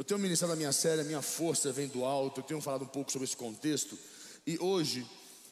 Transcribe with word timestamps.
Eu 0.00 0.04
tenho 0.04 0.18
ministrado 0.18 0.54
a 0.54 0.56
minha 0.56 0.72
série, 0.72 1.02
a 1.02 1.04
minha 1.04 1.20
força 1.20 1.70
vem 1.70 1.86
do 1.86 2.06
alto. 2.06 2.40
Eu 2.40 2.44
tenho 2.44 2.60
falado 2.62 2.84
um 2.84 2.88
pouco 2.88 3.12
sobre 3.12 3.26
esse 3.26 3.36
contexto. 3.36 3.98
E 4.46 4.58
hoje 4.58 5.06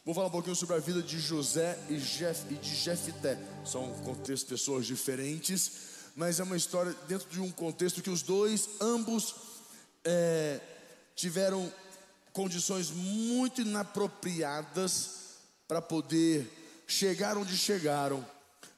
vou 0.07 0.15
falar 0.15 0.29
um 0.29 0.31
pouquinho 0.31 0.57
sobre 0.57 0.75
a 0.75 0.79
vida 0.79 1.03
de 1.03 1.21
José 1.21 1.79
e, 1.91 1.99
Jef, 1.99 2.51
e 2.51 2.55
de 2.55 2.75
Jefté. 2.75 3.39
São 3.67 3.93
contextos, 4.05 4.45
pessoas 4.45 4.87
diferentes, 4.87 5.73
mas 6.17 6.41
é 6.41 6.45
uma 6.45 6.57
história 6.57 6.97
dentro 7.07 7.29
de 7.29 7.39
um 7.43 7.51
contexto 7.51 8.01
que 8.01 8.09
os 8.09 8.23
dois, 8.23 8.71
ambos, 8.81 9.35
é, 10.03 10.59
tiveram 11.15 11.71
condições 12.33 12.91
muito 12.91 13.61
inapropriadas 13.61 15.11
para 15.69 15.83
poder 15.83 16.51
chegar 16.87 17.37
onde 17.37 17.55
chegaram. 17.55 18.27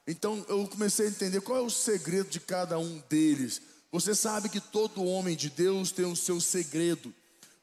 Então 0.05 0.45
eu 0.49 0.67
comecei 0.67 1.07
a 1.07 1.11
entender 1.11 1.41
qual 1.43 1.59
é 1.59 1.63
o 1.63 1.71
segredo 1.71 2.29
de 2.29 2.41
cada 2.41 2.77
um 2.77 3.01
deles. 3.09 3.63
Você 3.93 4.15
sabe 4.15 4.49
que 4.49 4.61
todo 4.61 5.05
homem 5.05 5.37
de 5.37 5.51
Deus 5.51 5.91
tem 5.91 6.05
o 6.05 6.15
seu 6.15 6.41
segredo. 6.41 7.13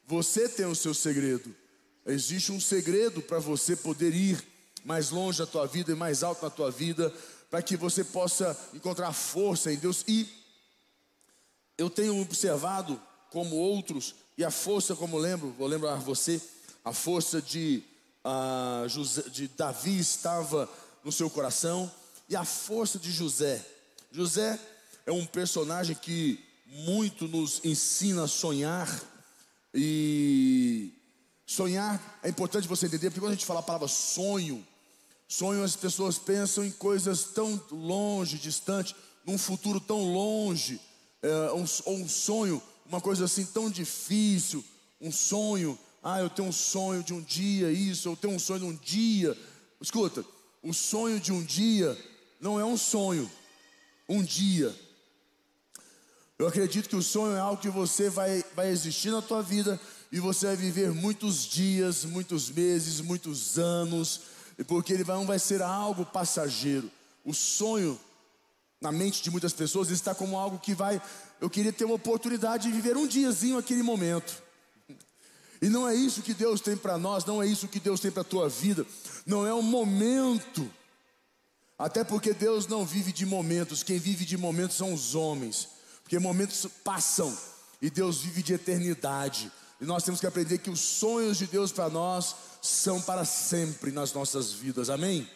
Você 0.06 0.48
tem 0.48 0.66
o 0.66 0.74
seu 0.74 0.92
segredo. 0.92 1.54
Existe 2.06 2.52
um 2.52 2.60
segredo 2.60 3.22
para 3.22 3.38
você 3.38 3.74
poder 3.74 4.14
ir 4.14 4.42
mais 4.84 5.10
longe 5.10 5.38
da 5.38 5.46
tua 5.46 5.66
vida 5.66 5.92
e 5.92 5.94
mais 5.94 6.22
alto 6.22 6.42
na 6.42 6.50
tua 6.50 6.70
vida, 6.70 7.12
para 7.50 7.62
que 7.62 7.76
você 7.76 8.04
possa 8.04 8.58
encontrar 8.74 9.12
força 9.12 9.72
em 9.72 9.76
Deus. 9.76 10.04
E 10.06 10.28
eu 11.76 11.90
tenho 11.90 12.20
observado 12.20 13.00
como 13.30 13.56
outros, 13.56 14.14
e 14.36 14.44
a 14.44 14.50
força, 14.50 14.94
como 14.94 15.18
lembro, 15.18 15.54
vou 15.58 15.66
lembrar 15.66 15.96
você, 15.96 16.40
a 16.84 16.92
força 16.92 17.42
de, 17.42 17.82
uh, 18.24 18.88
José, 18.88 19.22
de 19.28 19.48
Davi 19.48 19.98
estava 19.98 20.68
no 21.04 21.12
seu 21.12 21.28
coração, 21.28 21.90
e 22.28 22.36
a 22.36 22.44
força 22.44 22.98
de 22.98 23.10
José. 23.10 23.64
José 24.10 24.58
é 25.08 25.12
um 25.12 25.24
personagem 25.24 25.96
que 25.96 26.38
muito 26.66 27.26
nos 27.26 27.64
ensina 27.64 28.24
a 28.24 28.28
sonhar, 28.28 28.86
e 29.72 30.92
sonhar 31.46 32.20
é 32.22 32.28
importante 32.28 32.68
você 32.68 32.84
entender, 32.84 33.08
porque 33.08 33.20
quando 33.20 33.32
a 33.32 33.34
gente 33.34 33.46
fala 33.46 33.60
a 33.60 33.62
palavra 33.62 33.88
sonho, 33.88 34.62
sonho 35.26 35.64
as 35.64 35.74
pessoas 35.74 36.18
pensam 36.18 36.62
em 36.62 36.70
coisas 36.70 37.24
tão 37.24 37.58
longe, 37.70 38.36
distante, 38.36 38.94
num 39.24 39.38
futuro 39.38 39.80
tão 39.80 40.12
longe, 40.12 40.78
é, 41.22 41.52
um, 41.52 41.64
ou 41.86 41.96
um 41.96 42.08
sonho 42.08 42.62
uma 42.84 43.00
coisa 43.00 43.24
assim 43.24 43.46
tão 43.46 43.70
difícil, 43.70 44.62
um 45.00 45.10
sonho, 45.10 45.78
ah, 46.02 46.20
eu 46.20 46.28
tenho 46.28 46.48
um 46.48 46.52
sonho 46.52 47.02
de 47.02 47.14
um 47.14 47.22
dia 47.22 47.70
isso, 47.72 48.10
eu 48.10 48.16
tenho 48.16 48.34
um 48.34 48.38
sonho 48.38 48.60
de 48.60 48.66
um 48.66 48.74
dia. 48.74 49.36
Escuta, 49.80 50.22
o 50.62 50.74
sonho 50.74 51.18
de 51.18 51.32
um 51.32 51.42
dia 51.42 51.96
não 52.38 52.60
é 52.60 52.64
um 52.64 52.76
sonho, 52.76 53.30
um 54.06 54.22
dia. 54.22 54.74
Eu 56.38 56.46
acredito 56.46 56.88
que 56.88 56.96
o 56.96 57.02
sonho 57.02 57.36
é 57.36 57.40
algo 57.40 57.60
que 57.60 57.68
você 57.68 58.08
vai, 58.08 58.44
vai 58.54 58.68
existir 58.68 59.10
na 59.10 59.20
tua 59.20 59.42
vida 59.42 59.80
e 60.12 60.20
você 60.20 60.46
vai 60.46 60.56
viver 60.56 60.92
muitos 60.92 61.44
dias, 61.44 62.04
muitos 62.04 62.50
meses, 62.50 63.00
muitos 63.00 63.58
anos, 63.58 64.20
porque 64.66 64.92
ele 64.92 65.04
não 65.04 65.26
vai 65.26 65.38
ser 65.38 65.62
algo 65.62 66.06
passageiro. 66.06 66.90
O 67.24 67.34
sonho 67.34 67.98
na 68.80 68.92
mente 68.92 69.22
de 69.22 69.30
muitas 69.30 69.52
pessoas 69.52 69.90
está 69.90 70.14
como 70.14 70.38
algo 70.38 70.58
que 70.58 70.74
vai 70.74 71.02
eu 71.40 71.48
queria 71.48 71.72
ter 71.72 71.84
uma 71.84 71.94
oportunidade 71.94 72.68
de 72.68 72.74
viver 72.74 72.96
um 72.96 73.06
diazinho 73.06 73.58
aquele 73.58 73.82
momento. 73.82 74.42
E 75.60 75.68
não 75.68 75.88
é 75.88 75.94
isso 75.94 76.22
que 76.22 76.34
Deus 76.34 76.60
tem 76.60 76.76
para 76.76 76.98
nós, 76.98 77.24
não 77.24 77.42
é 77.42 77.46
isso 77.46 77.68
que 77.68 77.80
Deus 77.80 78.00
tem 78.00 78.10
para 78.10 78.22
a 78.22 78.24
tua 78.24 78.48
vida, 78.48 78.86
não 79.26 79.46
é 79.46 79.52
um 79.52 79.62
momento. 79.62 80.70
Até 81.76 82.02
porque 82.02 82.32
Deus 82.32 82.66
não 82.66 82.84
vive 82.84 83.12
de 83.12 83.24
momentos, 83.24 83.82
quem 83.82 83.98
vive 83.98 84.24
de 84.24 84.36
momentos 84.36 84.76
são 84.76 84.92
os 84.92 85.14
homens, 85.14 85.68
porque 86.08 86.18
momentos 86.18 86.66
passam 86.82 87.36
e 87.82 87.90
Deus 87.90 88.22
vive 88.22 88.42
de 88.42 88.54
eternidade. 88.54 89.52
E 89.78 89.84
nós 89.84 90.02
temos 90.02 90.20
que 90.20 90.26
aprender 90.26 90.56
que 90.56 90.70
os 90.70 90.80
sonhos 90.80 91.36
de 91.36 91.46
Deus 91.46 91.70
para 91.70 91.90
nós 91.90 92.34
são 92.62 92.98
para 93.00 93.26
sempre 93.26 93.92
nas 93.92 94.14
nossas 94.14 94.50
vidas, 94.50 94.88
amém? 94.88 95.28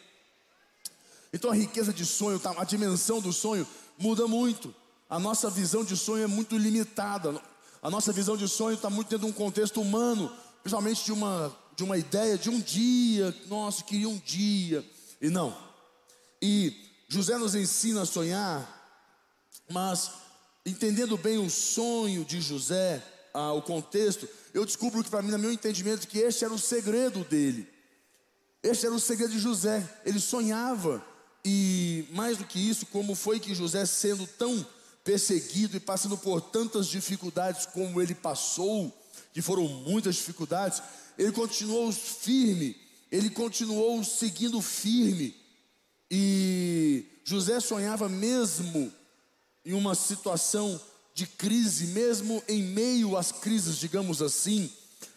Então 1.30 1.50
a 1.50 1.54
riqueza 1.54 1.92
de 1.92 2.06
sonho, 2.06 2.38
tá, 2.40 2.54
a 2.56 2.64
dimensão 2.64 3.20
do 3.20 3.32
sonho 3.32 3.66
muda 3.98 4.26
muito 4.26 4.74
a 5.12 5.18
nossa 5.18 5.50
visão 5.50 5.84
de 5.84 5.94
sonho 5.94 6.24
é 6.24 6.26
muito 6.26 6.56
limitada. 6.56 7.38
A 7.82 7.90
nossa 7.90 8.14
visão 8.14 8.34
de 8.34 8.48
sonho 8.48 8.76
está 8.76 8.88
muito 8.88 9.10
dentro 9.10 9.26
de 9.26 9.30
um 9.30 9.34
contexto 9.34 9.78
humano, 9.78 10.34
principalmente 10.62 11.04
de 11.04 11.12
uma, 11.12 11.54
de 11.76 11.84
uma 11.84 11.98
ideia 11.98 12.38
de 12.38 12.48
um 12.48 12.58
dia. 12.58 13.36
Nossa, 13.46 13.84
queria 13.84 14.08
um 14.08 14.16
dia. 14.16 14.82
E 15.20 15.28
não. 15.28 15.54
E 16.40 16.74
José 17.08 17.36
nos 17.36 17.54
ensina 17.54 18.00
a 18.00 18.06
sonhar, 18.06 18.66
mas 19.70 20.21
entendendo 20.64 21.16
bem 21.16 21.38
o 21.38 21.50
sonho 21.50 22.24
de 22.24 22.40
José, 22.40 23.02
ah, 23.34 23.52
o 23.52 23.62
contexto, 23.62 24.28
eu 24.52 24.64
descubro 24.64 25.02
que 25.02 25.10
para 25.10 25.22
mim, 25.22 25.30
no 25.30 25.38
meu 25.38 25.52
entendimento, 25.52 26.06
que 26.06 26.18
este 26.18 26.44
era 26.44 26.52
o 26.52 26.58
segredo 26.58 27.24
dele. 27.24 27.68
Este 28.62 28.86
era 28.86 28.94
o 28.94 29.00
segredo 29.00 29.32
de 29.32 29.38
José. 29.38 29.82
Ele 30.04 30.20
sonhava. 30.20 31.04
E 31.44 32.06
mais 32.12 32.38
do 32.38 32.44
que 32.44 32.58
isso, 32.58 32.86
como 32.86 33.14
foi 33.14 33.40
que 33.40 33.54
José, 33.54 33.84
sendo 33.86 34.26
tão 34.26 34.64
perseguido 35.02 35.76
e 35.76 35.80
passando 35.80 36.16
por 36.16 36.40
tantas 36.40 36.86
dificuldades 36.86 37.66
como 37.66 38.00
ele 38.00 38.14
passou, 38.14 38.96
que 39.32 39.42
foram 39.42 39.66
muitas 39.66 40.14
dificuldades, 40.14 40.80
ele 41.18 41.32
continuou 41.32 41.90
firme, 41.90 42.76
ele 43.10 43.30
continuou 43.30 44.04
seguindo 44.04 44.60
firme. 44.60 45.34
E 46.08 47.04
José 47.24 47.58
sonhava 47.58 48.08
mesmo 48.08 48.92
em 49.64 49.72
uma 49.72 49.94
situação 49.94 50.80
de 51.14 51.26
crise, 51.26 51.88
mesmo 51.88 52.42
em 52.48 52.62
meio 52.62 53.16
às 53.16 53.32
crises, 53.32 53.76
digamos 53.76 54.22
assim, 54.22 54.70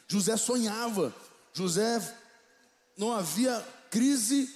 José 0.08 0.38
sonhava. 0.38 1.16
José 1.54 2.02
não 2.98 3.14
havia 3.14 3.66
crise 3.90 4.50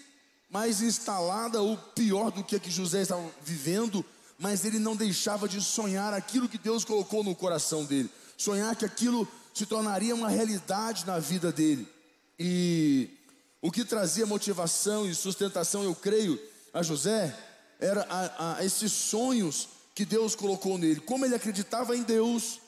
mais 0.49 0.81
instalada 0.81 1.61
ou 1.61 1.77
pior 1.77 2.31
do 2.31 2.43
que 2.43 2.55
a 2.55 2.59
que 2.59 2.69
José 2.69 3.01
estava 3.01 3.29
vivendo 3.43 4.05
mas 4.39 4.63
ele 4.63 4.79
não 4.79 4.95
deixava 4.95 5.49
de 5.49 5.61
sonhar 5.61 6.13
aquilo 6.13 6.47
que 6.47 6.57
Deus 6.57 6.85
colocou 6.85 7.23
no 7.23 7.35
coração 7.35 7.83
dele, 7.83 8.09
sonhar 8.37 8.73
que 8.73 8.85
aquilo 8.85 9.27
se 9.53 9.65
tornaria 9.65 10.15
uma 10.15 10.29
realidade 10.29 11.05
na 11.05 11.19
vida 11.19 11.51
dele. 11.51 11.85
E 12.39 13.09
o 13.61 13.69
que 13.69 13.83
trazia 13.83 14.25
motivação 14.25 15.05
e 15.05 15.13
sustentação, 15.13 15.83
eu 15.83 15.93
creio, 15.93 16.39
a 16.73 16.81
José, 16.81 17.37
era 17.81 18.07
a, 18.09 18.55
a 18.55 18.65
esses 18.65 18.93
sonhos 18.93 19.67
que 19.99 20.05
Deus 20.05 20.33
colocou 20.33 20.77
nele. 20.77 21.01
Como 21.01 21.25
ele 21.25 21.35
acreditava 21.35 21.93
em 21.93 22.03
Deus, 22.03 22.61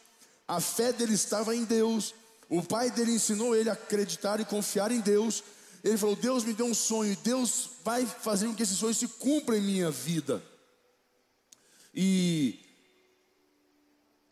a 0.46 0.60
fé 0.60 0.92
dele 0.92 1.14
estava 1.14 1.56
em 1.56 1.64
Deus, 1.64 2.14
o 2.50 2.62
pai 2.62 2.92
dele 2.92 3.14
ensinou 3.14 3.56
ele 3.56 3.70
a 3.70 3.74
acreditar 3.74 4.42
e 4.42 4.46
confiar 4.46 4.92
em 4.92 5.00
Deus. 5.00 5.42
Ele 5.82 5.98
falou: 5.98 6.18
Deus 6.18 6.44
me 6.44 6.52
deu 6.52 6.66
um 6.66 6.74
sonho, 6.74 7.18
Deus 7.24 7.70
vai 7.86 8.06
fazer 8.06 8.48
com 8.48 8.54
que 8.54 8.64
esse 8.64 8.76
sonho 8.76 8.94
se 8.94 9.08
cumpra 9.08 9.58
em 9.58 9.62
minha 9.62 9.90
vida. 9.90 10.44
E 11.96 12.60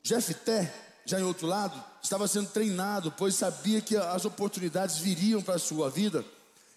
Jefté, 0.04 0.74
já 1.06 1.22
em 1.22 1.24
outro 1.24 1.48
lado, 1.48 1.82
estava 2.04 2.28
sendo 2.28 2.50
treinado, 2.50 3.14
pois 3.14 3.34
sabia 3.34 3.80
que 3.80 3.96
as 3.96 4.26
oportunidades 4.26 4.98
viriam 4.98 5.42
para 5.42 5.56
a 5.56 5.60
sua 5.60 5.90
vida. 5.90 6.26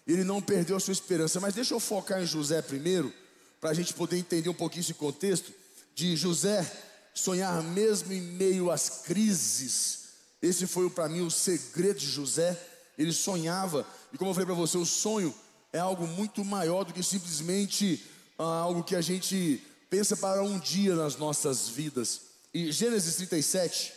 Ele 0.07 0.23
não 0.23 0.41
perdeu 0.41 0.77
a 0.77 0.79
sua 0.79 0.93
esperança. 0.93 1.41
Mas 1.41 1.53
deixa 1.53 1.73
eu 1.73 1.81
focar 1.81 2.21
em 2.21 2.25
José 2.25 2.61
primeiro, 2.61 3.13
para 3.59 3.71
a 3.71 3.73
gente 3.73 3.93
poder 3.93 4.17
entender 4.17 4.47
um 4.47 4.53
pouquinho 4.53 4.83
esse 4.83 4.93
contexto 4.93 5.62
de 5.95 6.15
José 6.15 6.69
sonhar 7.13 7.61
mesmo 7.61 8.11
em 8.11 8.21
meio 8.21 8.71
às 8.71 9.03
crises. 9.03 10.09
Esse 10.41 10.65
foi 10.65 10.89
para 10.89 11.07
mim 11.07 11.21
o 11.21 11.31
segredo 11.31 11.99
de 11.99 12.07
José. 12.07 12.59
Ele 12.97 13.13
sonhava, 13.13 13.87
e 14.11 14.17
como 14.17 14.31
eu 14.31 14.33
falei 14.33 14.45
para 14.45 14.55
você, 14.55 14.77
o 14.77 14.85
sonho 14.85 15.33
é 15.71 15.79
algo 15.79 16.05
muito 16.07 16.43
maior 16.43 16.83
do 16.83 16.93
que 16.93 17.01
simplesmente 17.01 18.03
ah, 18.37 18.43
algo 18.43 18.83
que 18.83 18.95
a 18.95 19.01
gente 19.01 19.61
pensa 19.89 20.17
para 20.17 20.43
um 20.43 20.59
dia 20.59 20.95
nas 20.95 21.15
nossas 21.15 21.69
vidas. 21.69 22.21
E 22.53 22.71
Gênesis 22.71 23.15
37, 23.15 23.93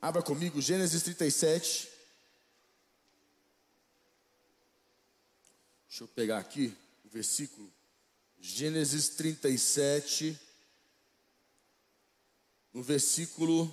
abra 0.00 0.22
comigo, 0.22 0.60
Gênesis 0.60 1.02
37. 1.02 1.88
Deixa 5.88 6.04
eu 6.04 6.08
pegar 6.08 6.38
aqui 6.38 6.74
o 7.04 7.08
versículo. 7.08 7.72
Gênesis 8.40 9.10
37, 9.10 10.38
no 12.74 12.82
versículo. 12.82 13.70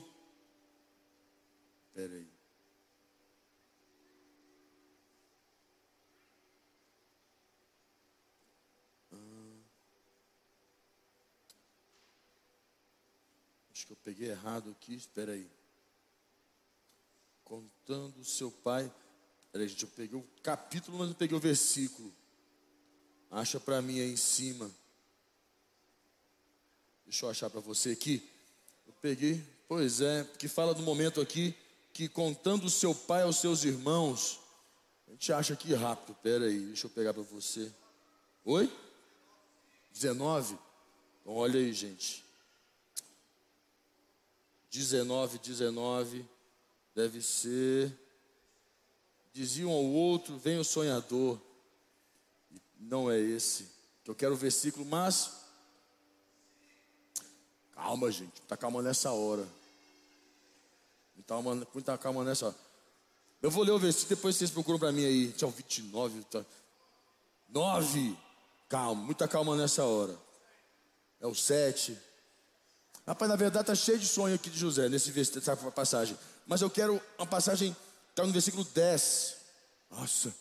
Espera 1.90 2.14
aí. 2.14 2.32
Acho 13.72 13.88
que 13.88 13.94
eu 13.94 13.98
peguei 13.98 14.30
errado 14.30 14.70
aqui, 14.70 14.94
espera 14.94 15.32
aí. 15.32 15.50
Contando 17.44 18.24
seu 18.24 18.52
pai. 18.52 18.94
Peraí, 19.52 19.68
gente, 19.68 19.84
eu 19.84 19.90
peguei 19.90 20.18
o 20.18 20.24
capítulo, 20.44 21.00
mas 21.00 21.08
não 21.08 21.16
peguei 21.16 21.36
o 21.36 21.42
versículo. 21.42 22.14
Acha 23.32 23.60
para 23.60 23.82
mim 23.82 24.00
aí 24.00 24.12
em 24.12 24.18
cima. 24.18 24.70
Deixa 27.04 27.26
eu 27.26 27.30
achar 27.30 27.50
para 27.50 27.60
você 27.60 27.90
aqui. 27.90 28.31
Eu 28.92 28.96
peguei, 29.02 29.42
Pois 29.74 30.02
é, 30.02 30.28
que 30.38 30.50
fala 30.50 30.74
do 30.74 30.84
momento 30.84 31.22
aqui 31.22 31.56
que 31.94 32.10
contando 32.10 32.66
o 32.66 32.70
seu 32.70 32.94
pai 32.94 33.22
aos 33.22 33.38
seus 33.38 33.64
irmãos, 33.64 34.38
a 35.08 35.12
gente 35.12 35.32
acha 35.32 35.54
aqui 35.54 35.74
rápido, 35.74 36.14
pera 36.16 36.44
aí, 36.44 36.60
deixa 36.66 36.88
eu 36.88 36.92
pegar 36.92 37.14
para 37.14 37.24
você. 37.24 37.72
Oi? 38.44 38.70
19? 39.94 40.58
Então, 41.22 41.34
olha 41.34 41.58
aí, 41.58 41.72
gente. 41.72 42.22
19, 44.70 45.38
19, 45.40 46.26
deve 46.94 47.22
ser. 47.22 47.98
Diziam 49.32 49.72
ao 49.72 49.86
outro: 49.86 50.38
Vem 50.38 50.60
o 50.60 50.66
sonhador. 50.66 51.40
Não 52.78 53.10
é 53.10 53.18
esse. 53.18 53.70
Que 54.04 54.12
eu 54.12 54.16
quero 54.16 54.34
o 54.34 54.38
versículo, 54.38 54.86
mas. 54.86 55.41
Calma, 57.82 58.12
gente, 58.12 58.40
tá 58.48 58.56
calma 58.56 58.80
nessa 58.84 59.12
hora. 59.12 59.44
Muita, 61.16 61.68
muita 61.74 61.98
calma 61.98 62.24
nessa 62.24 62.46
hora. 62.46 62.56
Eu 63.42 63.50
vou 63.50 63.64
ler 63.64 63.72
o 63.72 63.80
versículo, 63.80 64.16
depois 64.16 64.36
vocês 64.36 64.52
procuram 64.52 64.78
para 64.78 64.92
mim 64.92 65.04
aí. 65.04 65.32
Tchau, 65.32 65.50
29. 65.50 66.24
Tá. 66.26 66.46
9. 67.50 68.16
Calma, 68.70 69.02
muita 69.02 69.28
calma 69.28 69.56
nessa 69.56 69.84
hora. 69.84 70.16
É 71.20 71.26
o 71.26 71.34
7. 71.34 71.98
Rapaz, 73.06 73.28
na 73.28 73.36
verdade 73.36 73.64
está 73.64 73.74
cheio 73.74 73.98
de 73.98 74.08
sonho 74.08 74.36
aqui 74.36 74.52
de 74.52 74.60
José, 74.60 74.88
nesse 74.88 75.12
nessa 75.12 75.58
passagem. 75.72 76.16
Mas 76.46 76.62
eu 76.62 76.70
quero 76.70 77.02
uma 77.18 77.26
passagem, 77.26 77.76
está 78.12 78.24
no 78.24 78.32
versículo 78.32 78.64
10. 78.64 79.38
Nossa, 79.90 80.32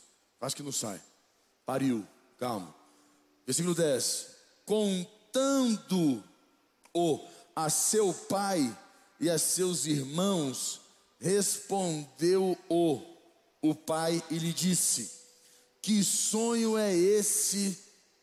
acho 0.43 0.57
que 0.57 0.63
não 0.63 0.73
sai. 0.73 1.01
Pariu, 1.65 2.07
calma. 2.39 2.75
Versículo 3.47 3.75
10. 3.75 4.27
Contando-o 6.93 7.21
a 7.55 7.69
seu 7.69 8.13
pai 8.13 8.77
e 9.19 9.29
a 9.29 9.39
seus 9.39 9.87
irmãos, 9.87 10.81
respondeu-o 11.19 13.03
o 13.63 13.75
pai 13.75 14.23
e 14.31 14.39
lhe 14.39 14.53
disse: 14.53 15.11
Que 15.83 16.03
sonho 16.03 16.77
é 16.79 16.95
esse 16.95 17.79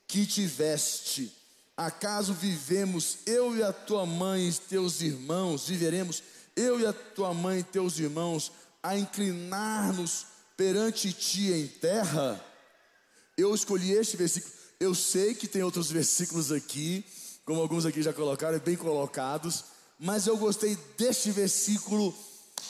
que 0.07 0.25
tiveste? 0.25 1.33
Acaso 1.75 2.33
vivemos 2.33 3.19
eu 3.25 3.55
e 3.55 3.61
a 3.61 3.71
tua 3.71 4.05
mãe 4.05 4.49
e 4.49 4.53
teus 4.53 5.01
irmãos, 5.01 5.67
viveremos 5.67 6.23
eu 6.55 6.79
e 6.79 6.85
a 6.85 6.93
tua 6.93 7.33
mãe 7.33 7.59
e 7.59 7.63
teus 7.63 7.99
irmãos 7.99 8.51
a 8.81 8.97
inclinar-nos 8.97 10.25
perante 10.55 11.13
ti 11.13 11.51
em 11.51 11.67
terra? 11.67 12.43
Eu 13.37 13.53
escolhi 13.53 13.91
este 13.91 14.17
versículo. 14.17 14.53
Eu 14.79 14.95
sei 14.95 15.35
que 15.35 15.47
tem 15.47 15.61
outros 15.61 15.91
versículos 15.91 16.51
aqui, 16.51 17.03
como 17.47 17.61
alguns 17.61 17.85
aqui 17.85 18.01
já 18.03 18.11
colocaram, 18.11 18.59
bem 18.59 18.75
colocados, 18.75 19.63
mas 19.97 20.27
eu 20.27 20.35
gostei 20.35 20.77
deste 20.97 21.31
versículo 21.31 22.13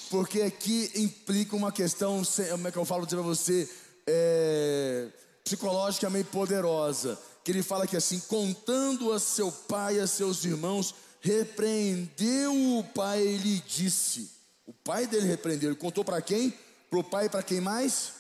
porque 0.08 0.44
aqui 0.44 0.92
implica 0.94 1.56
uma 1.56 1.72
questão, 1.72 2.22
como 2.52 2.68
é 2.68 2.72
que 2.72 2.78
eu 2.78 2.86
falo 2.86 3.08
para 3.08 3.22
você, 3.24 3.68
é, 4.06 5.08
psicologicamente 5.44 6.30
poderosa 6.30 7.18
que 7.44 7.52
ele 7.52 7.64
fala 7.64 7.88
que 7.88 7.98
assim, 7.98 8.20
contando 8.20 9.12
a 9.12 9.20
seu 9.20 9.52
pai 9.52 9.96
e 9.96 10.00
a 10.00 10.06
seus 10.06 10.46
irmãos, 10.46 10.94
repreendeu 11.22 12.78
o 12.78 12.84
pai 12.84 13.26
e 13.26 13.38
lhe 13.38 13.60
disse. 13.62 14.30
O 14.64 14.74
pai 14.74 15.08
dele 15.08 15.26
repreendeu, 15.26 15.70
ele 15.70 15.80
contou 15.80 16.06
para 16.06 16.22
quem? 16.22 16.54
Para 16.88 17.00
o 17.00 17.04
pai 17.04 17.26
e 17.26 17.30
para 17.30 17.42
quem 17.42 17.60
mais? 17.60 18.12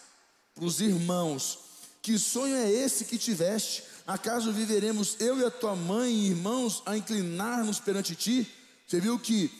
Para 0.55 0.65
os 0.65 0.81
irmãos. 0.81 1.59
Que 2.01 2.17
sonho 2.17 2.55
é 2.55 2.71
esse 2.71 3.05
que 3.05 3.17
tiveste? 3.17 3.83
Acaso 4.07 4.53
viveremos 4.53 5.17
eu 5.19 5.37
e 5.37 5.43
a 5.43 5.51
tua 5.51 5.75
mãe 5.75 6.09
e 6.09 6.29
irmãos 6.29 6.81
a 6.85 6.95
inclinar-nos 6.95 7.77
perante 7.77 8.15
ti? 8.15 8.49
Você 8.87 9.01
viu 9.01 9.19
que 9.19 9.51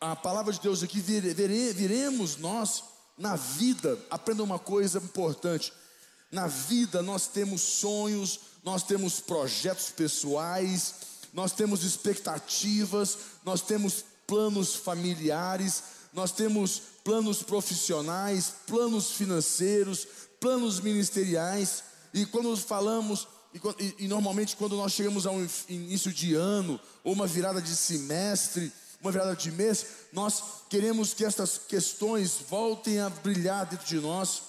a 0.00 0.14
palavra 0.14 0.52
de 0.52 0.60
Deus 0.60 0.80
aqui, 0.80 1.00
vire, 1.00 1.34
vire, 1.34 1.72
viremos 1.72 2.36
nós 2.36 2.84
na 3.18 3.34
vida, 3.34 3.98
aprenda 4.08 4.44
uma 4.44 4.60
coisa 4.60 4.98
importante. 4.98 5.72
Na 6.30 6.46
vida 6.46 7.02
nós 7.02 7.26
temos 7.26 7.60
sonhos, 7.60 8.38
nós 8.62 8.84
temos 8.84 9.18
projetos 9.18 9.90
pessoais, 9.90 10.94
nós 11.32 11.50
temos 11.50 11.82
expectativas, 11.82 13.18
nós 13.44 13.60
temos 13.60 14.04
planos 14.24 14.76
familiares, 14.76 15.82
nós 16.12 16.30
temos 16.30 16.80
planos 17.02 17.42
profissionais, 17.42 18.52
planos 18.68 19.10
financeiros, 19.10 20.06
planos 20.38 20.78
ministeriais, 20.78 21.82
e 22.14 22.24
quando 22.24 22.56
falamos, 22.56 23.26
e, 23.78 24.04
e, 24.04 24.08
normalmente 24.08 24.56
quando 24.56 24.76
nós 24.76 24.92
chegamos 24.92 25.26
a 25.26 25.30
um 25.30 25.46
início 25.68 26.12
de 26.12 26.34
ano, 26.34 26.80
ou 27.02 27.12
uma 27.12 27.26
virada 27.26 27.60
de 27.60 27.74
semestre, 27.74 28.72
uma 29.00 29.12
virada 29.12 29.36
de 29.36 29.50
mês, 29.52 29.86
nós 30.12 30.42
queremos 30.68 31.14
que 31.14 31.24
estas 31.24 31.58
questões 31.58 32.38
voltem 32.48 33.00
a 33.00 33.08
brilhar 33.08 33.66
dentro 33.66 33.86
de 33.86 33.96
nós 33.96 34.42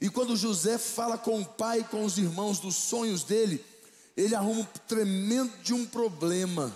e 0.00 0.08
quando 0.08 0.36
José 0.36 0.78
fala 0.78 1.18
com 1.18 1.40
o 1.40 1.44
pai 1.44 1.84
com 1.84 2.04
os 2.04 2.16
irmãos 2.16 2.58
dos 2.58 2.74
sonhos 2.74 3.22
dele, 3.22 3.62
ele 4.16 4.34
arruma 4.34 4.60
um 4.62 4.64
tremendo 4.88 5.52
de 5.62 5.74
um 5.74 5.84
problema. 5.84 6.74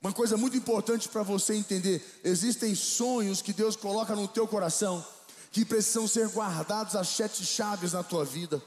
Uma 0.00 0.12
coisa 0.12 0.36
muito 0.36 0.56
importante 0.56 1.08
para 1.08 1.22
você 1.22 1.54
entender: 1.54 2.02
existem 2.24 2.74
sonhos 2.74 3.42
que 3.42 3.52
Deus 3.52 3.76
coloca 3.76 4.16
no 4.16 4.26
teu 4.26 4.48
coração 4.48 5.04
que 5.50 5.64
precisam 5.64 6.06
ser 6.06 6.28
guardados 6.28 6.96
as 6.96 7.08
sete 7.08 7.44
chaves 7.44 7.92
na 7.92 8.02
tua 8.02 8.24
vida. 8.24 8.62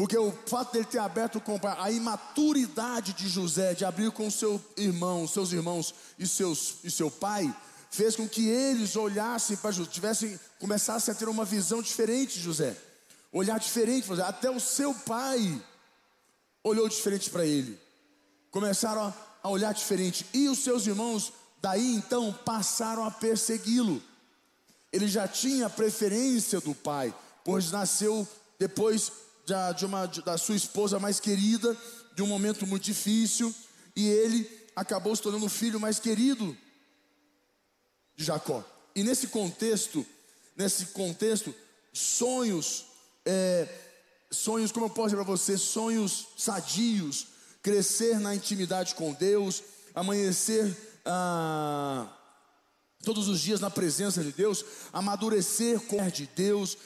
Porque 0.00 0.16
o 0.16 0.32
fato 0.46 0.72
dele 0.72 0.86
ter 0.86 0.96
aberto 0.96 1.42
com 1.42 1.60
a 1.62 1.90
imaturidade 1.90 3.12
de 3.12 3.28
José 3.28 3.74
de 3.74 3.84
abrir 3.84 4.10
com 4.10 4.30
seu 4.30 4.58
irmão, 4.74 5.28
seus 5.28 5.52
irmãos 5.52 5.94
e, 6.18 6.26
seus, 6.26 6.76
e 6.82 6.90
seu 6.90 7.10
pai, 7.10 7.54
fez 7.90 8.16
com 8.16 8.26
que 8.26 8.48
eles 8.48 8.96
olhassem 8.96 9.58
para 9.58 9.72
José, 9.72 9.90
tivessem, 9.90 10.40
começassem 10.58 11.12
a 11.12 11.14
ter 11.14 11.28
uma 11.28 11.44
visão 11.44 11.82
diferente 11.82 12.38
de 12.38 12.40
José, 12.40 12.74
olhar 13.30 13.60
diferente, 13.60 14.10
até 14.22 14.50
o 14.50 14.58
seu 14.58 14.94
pai 14.94 15.62
olhou 16.64 16.88
diferente 16.88 17.28
para 17.28 17.44
ele, 17.44 17.78
começaram 18.50 19.12
a 19.42 19.50
olhar 19.50 19.74
diferente, 19.74 20.24
e 20.32 20.48
os 20.48 20.60
seus 20.60 20.86
irmãos, 20.86 21.30
daí 21.60 21.94
então, 21.94 22.32
passaram 22.32 23.04
a 23.04 23.10
persegui-lo. 23.10 24.02
Ele 24.90 25.08
já 25.08 25.28
tinha 25.28 25.66
a 25.66 25.70
preferência 25.70 26.58
do 26.58 26.74
pai, 26.74 27.14
pois 27.44 27.70
nasceu 27.70 28.26
depois 28.58 29.12
de, 29.76 29.86
uma, 29.86 30.06
de, 30.06 30.22
da 30.22 30.38
sua 30.38 30.56
esposa 30.56 30.98
mais 30.98 31.20
querida, 31.20 31.76
de 32.14 32.22
um 32.22 32.26
momento 32.26 32.66
muito 32.66 32.84
difícil, 32.84 33.54
e 33.94 34.06
ele 34.08 34.68
acabou 34.74 35.14
se 35.14 35.22
tornando 35.22 35.46
o 35.46 35.50
filho 35.50 35.80
mais 35.80 35.98
querido 35.98 36.56
de 38.16 38.24
Jacó. 38.24 38.64
E 38.94 39.02
nesse 39.02 39.28
contexto, 39.28 40.04
nesse 40.56 40.86
contexto, 40.86 41.54
sonhos, 41.92 42.86
é, 43.24 43.68
sonhos, 44.30 44.72
como 44.72 44.86
eu 44.86 44.90
posso 44.90 45.08
dizer 45.08 45.16
para 45.16 45.24
você, 45.24 45.56
sonhos 45.56 46.28
sadios, 46.36 47.26
crescer 47.62 48.18
na 48.18 48.34
intimidade 48.34 48.94
com 48.94 49.12
Deus, 49.12 49.62
amanhecer 49.94 50.76
ah, 51.04 52.08
todos 53.02 53.28
os 53.28 53.40
dias 53.40 53.60
na 53.60 53.70
presença 53.70 54.22
de 54.22 54.32
Deus, 54.32 54.64
amadurecer 54.92 55.80
com 55.86 56.06
de 56.08 56.26
Deus. 56.26 56.76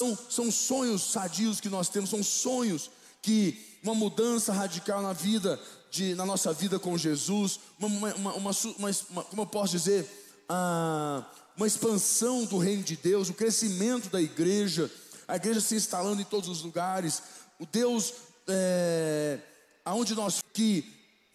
São, 0.00 0.18
são 0.30 0.50
sonhos 0.50 1.12
sadios 1.12 1.60
que 1.60 1.68
nós 1.68 1.90
temos, 1.90 2.08
são 2.08 2.22
sonhos 2.22 2.90
que 3.20 3.78
uma 3.82 3.94
mudança 3.94 4.50
radical 4.50 5.02
na 5.02 5.12
vida 5.12 5.60
de, 5.90 6.14
na 6.14 6.24
nossa 6.24 6.54
vida 6.54 6.78
com 6.78 6.96
Jesus, 6.96 7.60
uma, 7.78 8.14
uma, 8.14 8.32
uma, 8.32 8.50
uma 8.78 9.24
como 9.24 9.42
eu 9.42 9.46
posso 9.46 9.72
dizer, 9.72 10.08
ah, 10.48 11.22
uma 11.54 11.66
expansão 11.66 12.46
do 12.46 12.56
reino 12.56 12.82
de 12.82 12.96
Deus, 12.96 13.28
o 13.28 13.34
crescimento 13.34 14.08
da 14.08 14.22
igreja, 14.22 14.90
a 15.28 15.36
igreja 15.36 15.60
se 15.60 15.74
instalando 15.74 16.22
em 16.22 16.24
todos 16.24 16.48
os 16.48 16.62
lugares, 16.62 17.22
o 17.58 17.66
Deus 17.66 18.14
é, 18.48 19.38
aonde 19.84 20.14
nós 20.14 20.40
que 20.54 20.82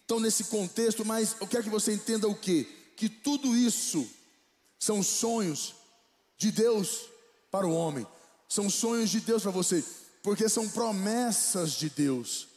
estão 0.00 0.18
nesse 0.18 0.42
contexto, 0.42 1.04
mas 1.04 1.36
eu 1.40 1.46
quero 1.46 1.62
que 1.62 1.70
você 1.70 1.92
entenda 1.92 2.26
o 2.26 2.34
que? 2.34 2.64
Que 2.96 3.08
tudo 3.08 3.56
isso 3.56 4.04
são 4.76 5.04
sonhos 5.04 5.72
de 6.36 6.50
Deus 6.50 7.02
para 7.48 7.64
o 7.64 7.72
homem, 7.72 8.04
são 8.48 8.70
sonhos 8.70 9.10
de 9.10 9.20
Deus 9.20 9.42
para 9.42 9.50
você, 9.50 9.84
porque 10.22 10.48
são 10.48 10.68
promessas 10.68 11.72
de 11.72 11.90
Deus. 11.90 12.48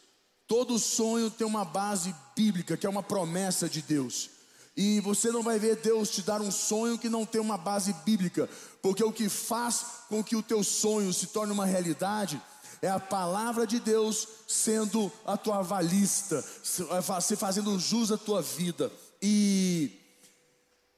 Todo 0.46 0.78
sonho 0.78 1.30
tem 1.30 1.46
uma 1.46 1.64
base 1.64 2.14
bíblica, 2.34 2.76
que 2.76 2.86
é 2.86 2.90
uma 2.90 3.02
promessa 3.02 3.68
de 3.68 3.82
Deus. 3.82 4.30
E 4.76 5.00
você 5.00 5.30
não 5.30 5.42
vai 5.42 5.58
ver 5.58 5.76
Deus 5.76 6.10
te 6.10 6.22
dar 6.22 6.40
um 6.40 6.50
sonho 6.50 6.98
que 6.98 7.08
não 7.08 7.26
tem 7.26 7.40
uma 7.40 7.58
base 7.58 7.92
bíblica, 8.04 8.48
porque 8.80 9.04
o 9.04 9.12
que 9.12 9.28
faz 9.28 9.84
com 10.08 10.24
que 10.24 10.34
o 10.34 10.42
teu 10.42 10.64
sonho 10.64 11.12
se 11.12 11.28
torne 11.28 11.52
uma 11.52 11.66
realidade 11.66 12.40
é 12.82 12.88
a 12.88 12.98
palavra 12.98 13.66
de 13.66 13.78
Deus 13.78 14.26
sendo 14.48 15.12
a 15.26 15.36
tua 15.36 15.58
avalista, 15.58 16.42
se 16.62 17.36
fazendo 17.36 17.78
jus 17.78 18.10
à 18.10 18.16
tua 18.16 18.40
vida. 18.40 18.90
E 19.20 19.98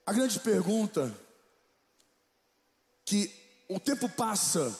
a 0.07 0.13
grande 0.13 0.39
pergunta 0.39 1.13
que 3.05 3.42
o 3.75 3.81
tempo 3.81 4.09
passa, 4.09 4.77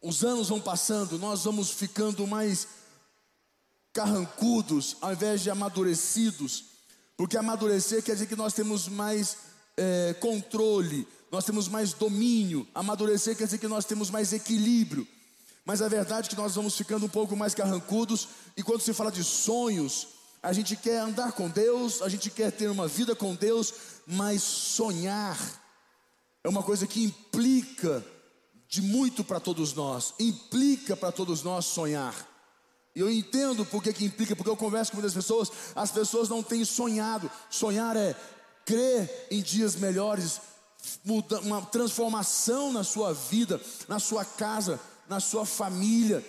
os 0.00 0.24
anos 0.24 0.48
vão 0.48 0.60
passando, 0.60 1.18
nós 1.18 1.44
vamos 1.44 1.70
ficando 1.70 2.26
mais 2.26 2.68
carrancudos, 3.92 4.96
ao 5.00 5.12
invés 5.12 5.40
de 5.40 5.50
amadurecidos, 5.50 6.64
porque 7.16 7.36
amadurecer 7.36 8.02
quer 8.02 8.12
dizer 8.12 8.26
que 8.26 8.36
nós 8.36 8.52
temos 8.52 8.86
mais 8.86 9.36
é, 9.76 10.14
controle, 10.20 11.06
nós 11.32 11.44
temos 11.44 11.68
mais 11.68 11.92
domínio, 11.92 12.66
amadurecer 12.74 13.36
quer 13.36 13.44
dizer 13.44 13.58
que 13.58 13.66
nós 13.66 13.84
temos 13.84 14.08
mais 14.08 14.32
equilíbrio. 14.32 15.06
Mas 15.64 15.82
a 15.82 15.88
verdade 15.88 16.28
é 16.28 16.30
que 16.30 16.36
nós 16.36 16.54
vamos 16.54 16.76
ficando 16.76 17.06
um 17.06 17.10
pouco 17.10 17.36
mais 17.36 17.54
carrancudos, 17.54 18.28
e 18.56 18.62
quando 18.62 18.80
se 18.80 18.94
fala 18.94 19.10
de 19.10 19.24
sonhos, 19.24 20.08
a 20.42 20.52
gente 20.52 20.76
quer 20.76 21.00
andar 21.00 21.32
com 21.32 21.48
Deus, 21.50 22.00
a 22.02 22.08
gente 22.08 22.30
quer 22.30 22.52
ter 22.52 22.70
uma 22.70 22.86
vida 22.86 23.16
com 23.16 23.34
Deus, 23.34 23.74
mas 24.06 24.42
sonhar 24.42 25.36
é 26.42 26.48
uma 26.48 26.62
coisa 26.62 26.86
que 26.86 27.04
implica 27.04 28.04
de 28.68 28.82
muito 28.82 29.24
para 29.24 29.40
todos 29.40 29.72
nós, 29.72 30.14
implica 30.18 30.96
para 30.96 31.10
todos 31.10 31.42
nós 31.42 31.64
sonhar. 31.64 32.14
E 32.94 33.00
eu 33.00 33.10
entendo 33.10 33.64
por 33.64 33.82
que, 33.82 33.92
que 33.92 34.04
implica, 34.04 34.34
porque 34.34 34.50
eu 34.50 34.56
converso 34.56 34.90
com 34.90 34.96
muitas 34.96 35.14
pessoas, 35.14 35.50
as 35.74 35.90
pessoas 35.90 36.28
não 36.28 36.42
têm 36.42 36.64
sonhado. 36.64 37.30
Sonhar 37.48 37.96
é 37.96 38.14
crer 38.66 39.28
em 39.30 39.40
dias 39.40 39.76
melhores, 39.76 40.40
uma 41.04 41.62
transformação 41.62 42.72
na 42.72 42.84
sua 42.84 43.14
vida, 43.14 43.60
na 43.86 43.98
sua 43.98 44.24
casa, 44.24 44.80
na 45.08 45.20
sua 45.20 45.46
família. 45.46 46.24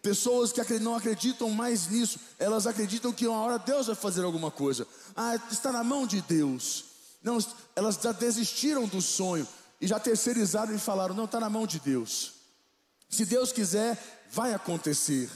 Pessoas 0.00 0.52
que 0.52 0.78
não 0.78 0.94
acreditam 0.94 1.50
mais 1.50 1.88
nisso, 1.88 2.20
elas 2.38 2.66
acreditam 2.66 3.12
que 3.12 3.26
uma 3.26 3.40
hora 3.40 3.58
Deus 3.58 3.86
vai 3.86 3.96
fazer 3.96 4.22
alguma 4.22 4.50
coisa. 4.50 4.86
Ah, 5.16 5.34
está 5.50 5.72
na 5.72 5.82
mão 5.82 6.06
de 6.06 6.20
Deus. 6.20 6.93
Não, 7.24 7.38
elas 7.74 7.98
já 8.00 8.12
desistiram 8.12 8.86
do 8.86 9.00
sonho 9.00 9.48
e 9.80 9.86
já 9.86 9.98
terceirizaram 9.98 10.74
e 10.74 10.78
falaram: 10.78 11.14
não, 11.14 11.24
está 11.24 11.40
na 11.40 11.48
mão 11.48 11.66
de 11.66 11.80
Deus. 11.80 12.34
Se 13.08 13.24
Deus 13.24 13.50
quiser, 13.50 13.98
vai 14.30 14.52
acontecer. 14.52 15.30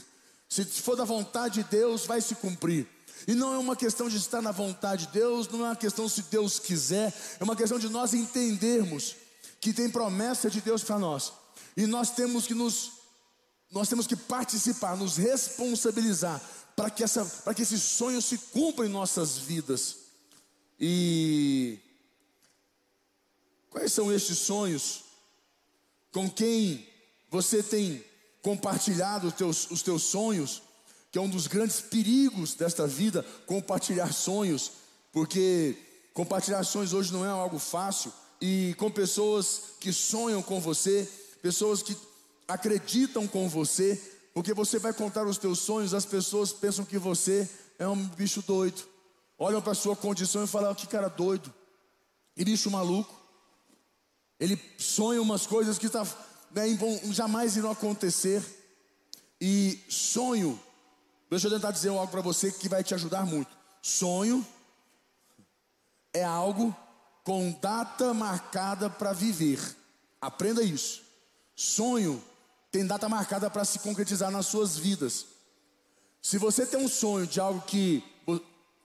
Se 0.47 0.63
for 0.65 0.95
da 0.95 1.03
vontade 1.03 1.63
de 1.63 1.69
Deus, 1.69 2.05
vai 2.05 2.21
se 2.21 2.35
cumprir. 2.35 2.87
E 3.27 3.33
não 3.33 3.53
é 3.53 3.57
uma 3.57 3.75
questão 3.75 4.07
de 4.07 4.17
estar 4.17 4.41
na 4.41 4.51
vontade 4.51 5.07
de 5.07 5.13
Deus, 5.13 5.47
não 5.49 5.65
é 5.65 5.69
uma 5.69 5.75
questão 5.75 6.07
se 6.07 6.21
Deus 6.23 6.59
quiser, 6.59 7.13
é 7.39 7.43
uma 7.43 7.55
questão 7.55 7.77
de 7.77 7.89
nós 7.89 8.13
entendermos 8.13 9.15
que 9.59 9.73
tem 9.73 9.89
promessa 9.89 10.49
de 10.49 10.61
Deus 10.61 10.83
para 10.83 10.97
nós. 10.97 11.33
E 11.75 11.85
nós 11.85 12.11
temos 12.11 12.47
que 12.47 12.53
nos 12.53 12.99
nós 13.71 13.87
temos 13.87 14.07
que 14.07 14.15
participar, 14.15 14.97
nos 14.97 15.17
responsabilizar 15.17 16.41
para 16.75 16.89
que, 16.89 17.03
essa, 17.03 17.23
para 17.23 17.53
que 17.53 17.61
esse 17.61 17.77
sonho 17.77 18.19
se 18.21 18.37
cumpra 18.37 18.85
em 18.85 18.89
nossas 18.89 19.37
vidas. 19.37 19.97
E 20.79 21.77
quais 23.69 23.91
são 23.91 24.11
estes 24.11 24.37
sonhos? 24.37 25.03
Com 26.11 26.29
quem 26.29 26.87
você 27.29 27.61
tem 27.61 28.03
compartilhado 28.41 29.27
os 29.27 29.33
teus, 29.33 29.69
os 29.69 29.81
teus 29.81 30.03
sonhos? 30.03 30.61
Que 31.11 31.17
é 31.17 31.21
um 31.21 31.29
dos 31.29 31.47
grandes 31.47 31.81
perigos 31.81 32.53
desta 32.53 32.87
vida, 32.87 33.23
compartilhar 33.45 34.13
sonhos, 34.13 34.71
porque 35.11 35.75
compartilhar 36.13 36.63
sonhos 36.63 36.93
hoje 36.93 37.11
não 37.11 37.25
é 37.25 37.29
algo 37.29 37.59
fácil. 37.59 38.13
E 38.39 38.73
com 38.77 38.89
pessoas 38.89 39.61
que 39.79 39.91
sonham 39.91 40.41
com 40.41 40.61
você, 40.61 41.09
pessoas 41.41 41.81
que 41.81 41.97
acreditam 42.47 43.27
com 43.27 43.49
você, 43.49 44.01
porque 44.33 44.53
você 44.53 44.79
vai 44.79 44.93
contar 44.93 45.25
os 45.27 45.37
teus 45.37 45.59
sonhos, 45.59 45.93
as 45.93 46.05
pessoas 46.05 46.53
pensam 46.53 46.85
que 46.85 46.97
você 46.97 47.49
é 47.77 47.87
um 47.87 47.95
bicho 47.95 48.41
doido. 48.41 48.81
Olham 49.41 49.61
para 49.61 49.71
a 49.71 49.75
sua 49.75 49.95
condição 49.95 50.43
e 50.43 50.47
falam: 50.47 50.75
que 50.75 50.85
cara 50.85 51.07
doido, 51.07 51.53
que 52.35 52.43
bicho 52.43 52.69
maluco. 52.69 53.17
Ele 54.37 54.59
sonha 54.77 55.21
umas 55.21 55.47
coisas 55.47 55.77
que 55.77 55.89
tá, 55.89 56.05
né, 56.51 56.67
jamais 57.11 57.55
irão 57.55 57.71
acontecer. 57.71 58.43
E 59.39 59.81
sonho, 59.89 60.59
deixa 61.29 61.47
eu 61.47 61.51
tentar 61.51 61.71
dizer 61.71 61.89
algo 61.89 62.07
para 62.07 62.21
você 62.21 62.51
que 62.51 62.67
vai 62.67 62.83
te 62.83 62.93
ajudar 62.93 63.25
muito. 63.25 63.49
Sonho 63.81 64.45
é 66.13 66.23
algo 66.23 66.75
com 67.23 67.51
data 67.61 68.13
marcada 68.13 68.89
para 68.89 69.13
viver. 69.13 69.59
Aprenda 70.21 70.61
isso. 70.61 71.01
Sonho 71.55 72.21
tem 72.71 72.85
data 72.85 73.07
marcada 73.07 73.49
para 73.49 73.63
se 73.63 73.79
concretizar 73.79 74.31
nas 74.31 74.47
suas 74.47 74.77
vidas. 74.77 75.25
Se 76.21 76.37
você 76.37 76.65
tem 76.65 76.79
um 76.79 76.89
sonho 76.89 77.25
de 77.25 77.39
algo 77.39 77.61
que 77.61 78.03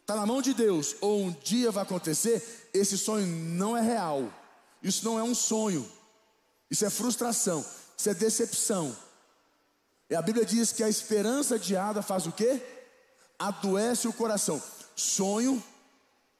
está 0.05 0.15
na 0.15 0.27
mão 0.27 0.43
de 0.43 0.53
Deus 0.53 0.97
ou 1.01 1.23
um 1.23 1.33
dia 1.33 1.71
vai 1.71 1.83
acontecer, 1.83 2.69
esse 2.75 2.99
sonho 2.99 3.27
não 3.27 3.75
é 3.75 3.81
real. 3.81 4.31
Isso 4.83 5.03
não 5.03 5.19
é 5.19 5.23
um 5.23 5.35
sonho. 5.35 5.91
Isso 6.71 6.85
é 6.85 6.91
frustração. 6.91 7.65
Isso 7.97 8.11
é 8.11 8.15
decepção. 8.15 8.95
E 10.11 10.15
a 10.15 10.21
Bíblia 10.21 10.45
diz 10.45 10.73
que 10.73 10.83
a 10.83 10.89
esperança 10.91 11.55
adiada 11.55 12.03
faz 12.03 12.27
o 12.27 12.33
quê? 12.33 12.63
Adoece 13.39 14.07
o 14.07 14.13
coração. 14.13 14.63
Sonho 14.95 15.63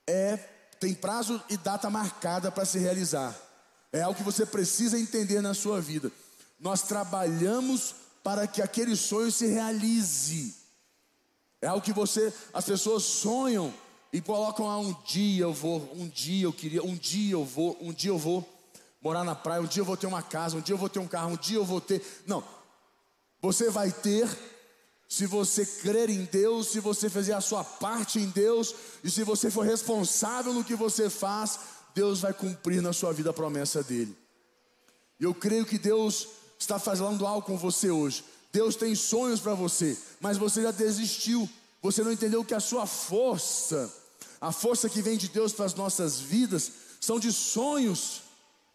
é 0.07 0.37
tem 0.79 0.93
prazo 0.93 1.43
e 1.49 1.57
data 1.57 1.89
marcada 1.89 2.53
para 2.53 2.67
se 2.67 2.79
realizar. 2.79 3.35
É 3.91 4.03
algo 4.03 4.19
que 4.19 4.23
você 4.23 4.45
precisa 4.45 4.99
entender 4.99 5.41
na 5.41 5.55
sua 5.55 5.81
vida. 5.81 6.13
Nós 6.61 6.83
trabalhamos 6.83 7.95
para 8.23 8.47
que 8.47 8.61
aquele 8.61 8.95
sonho 8.95 9.33
se 9.33 9.47
realize. 9.47 10.64
É 11.65 11.67
algo 11.67 11.81
que 11.81 11.95
você, 11.95 12.31
as 12.53 12.67
pessoas 12.67 13.05
sonham 13.05 13.73
e 14.13 14.21
colocam 14.21 14.69
ah, 14.69 14.79
um 14.79 14.95
dia 15.07 15.45
eu 15.45 15.53
vou, 15.55 15.91
um 15.97 16.07
dia 16.07 16.45
eu 16.45 16.53
queria, 16.53 16.85
um 16.85 16.95
dia 16.95 17.33
eu 17.33 17.43
vou, 17.43 17.75
um 17.81 17.91
dia 17.91 18.11
eu 18.11 18.19
vou 18.19 18.47
morar 19.01 19.25
na 19.25 19.35
praia, 19.35 19.63
um 19.63 19.67
dia 19.67 19.81
eu 19.81 19.85
vou 19.87 19.97
ter 19.97 20.07
uma 20.07 20.21
casa, 20.21 20.59
um 20.59 20.61
dia 20.61 20.75
eu 20.75 20.79
vou 20.79 20.91
ter 20.91 20.99
um 20.99 21.09
carro, 21.09 21.31
um 21.31 21.37
dia 21.39 21.57
eu 21.57 21.65
vou 21.65 21.81
ter. 21.81 22.05
Não. 22.27 22.45
Você 23.41 23.71
vai 23.71 23.91
ter 23.91 24.29
se 25.09 25.25
você 25.25 25.65
crer 25.65 26.11
em 26.11 26.25
Deus, 26.27 26.67
se 26.69 26.81
você 26.81 27.09
fizer 27.09 27.33
a 27.33 27.41
sua 27.41 27.65
parte 27.65 28.19
em 28.19 28.29
Deus 28.29 28.75
e 29.03 29.11
se 29.11 29.25
você 29.25 29.51
for 29.51 29.65
responsável 29.65 30.53
no 30.53 30.65
que 30.65 30.75
você 30.75 31.09
faz, 31.09 31.59
Deus 31.95 32.21
vai 32.21 32.35
cumprir 32.35 32.83
na 32.83 32.93
sua 32.93 33.11
vida 33.11 33.31
a 33.31 33.33
promessa 33.33 33.83
dele. 33.83 34.15
Eu 35.19 35.33
creio 35.33 35.65
que 35.65 35.79
Deus 35.79 36.29
está 36.59 36.79
fazendo 36.79 37.27
algo 37.27 37.47
com 37.47 37.57
você 37.57 37.91
hoje. 37.91 38.23
Deus 38.55 38.77
tem 38.77 38.95
sonhos 38.95 39.41
para 39.41 39.53
você, 39.53 39.99
mas 40.21 40.39
você 40.39 40.63
já 40.63 40.71
desistiu. 40.71 41.51
Você 41.83 42.05
não 42.05 42.13
entendeu 42.13 42.45
que 42.45 42.55
a 42.55 42.61
sua 42.61 42.87
força, 42.87 43.93
a 44.41 44.53
força 44.53 44.89
que 44.89 45.03
vem 45.03 45.19
de 45.19 45.27
Deus 45.27 45.53
para 45.53 45.65
as 45.65 45.75
nossas 45.75 46.21
vidas, 46.21 46.71
são 47.01 47.19
de 47.19 47.33
sonhos 47.33 48.23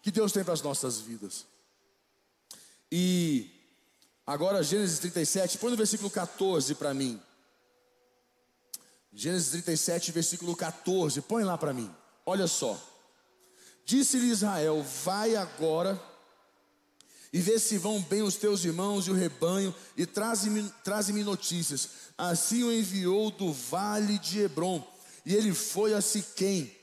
que 0.04 0.12
Deus 0.12 0.34
tem 0.34 0.44
para 0.44 0.54
as 0.54 0.62
nossas 0.62 1.00
vidas. 1.00 1.46
E 2.92 3.50
agora 4.28 4.62
Gênesis 4.62 5.00
37, 5.00 5.58
põe 5.58 5.72
no 5.72 5.78
versículo 5.78 6.10
14 6.10 6.76
para 6.76 6.94
mim. 6.94 7.18
Gênesis 9.14 9.52
37, 9.52 10.12
versículo 10.12 10.58
14, 10.58 11.22
põe 11.22 11.46
lá 11.46 11.58
para 11.58 11.72
mim. 11.72 11.90
Olha 12.26 12.48
só. 12.48 12.78
Disse-lhe 13.86 14.28
Israel: 14.28 14.86
Vai 15.06 15.38
agora 15.38 15.96
e 17.32 17.40
vê 17.40 17.60
se 17.60 17.78
vão 17.78 18.02
bem 18.02 18.24
os 18.24 18.36
teus 18.36 18.66
irmãos 18.66 19.08
e 19.08 19.12
o 19.12 19.16
rebanho, 19.16 19.74
e 19.96 20.06
traze-me 20.06 20.64
traze 20.84 21.14
notícias. 21.24 21.90
Assim 22.18 22.64
o 22.64 22.74
enviou 22.74 23.30
do 23.30 23.54
vale 23.54 24.18
de 24.18 24.40
Hebron, 24.40 24.86
e 25.26 25.36
ele 25.36 25.54
foi 25.54 25.94
a 25.94 26.02
Siquém. 26.02 26.76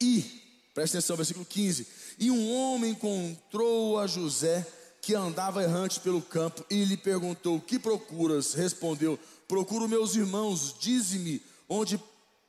E, 0.00 0.42
presta 0.74 0.98
atenção, 0.98 1.16
versículo 1.16 1.46
15: 1.46 1.86
E 2.18 2.30
um 2.30 2.52
homem 2.52 2.90
encontrou 2.90 3.98
a 3.98 4.06
José, 4.06 4.66
que 5.00 5.14
andava 5.14 5.62
errante 5.62 6.00
pelo 6.00 6.20
campo, 6.20 6.64
e 6.68 6.84
lhe 6.84 6.96
perguntou: 6.96 7.60
Que 7.60 7.78
procuras? 7.78 8.52
Respondeu: 8.54 9.18
Procuro 9.46 9.88
meus 9.88 10.16
irmãos, 10.16 10.74
dize-me 10.78 11.40
onde 11.68 12.02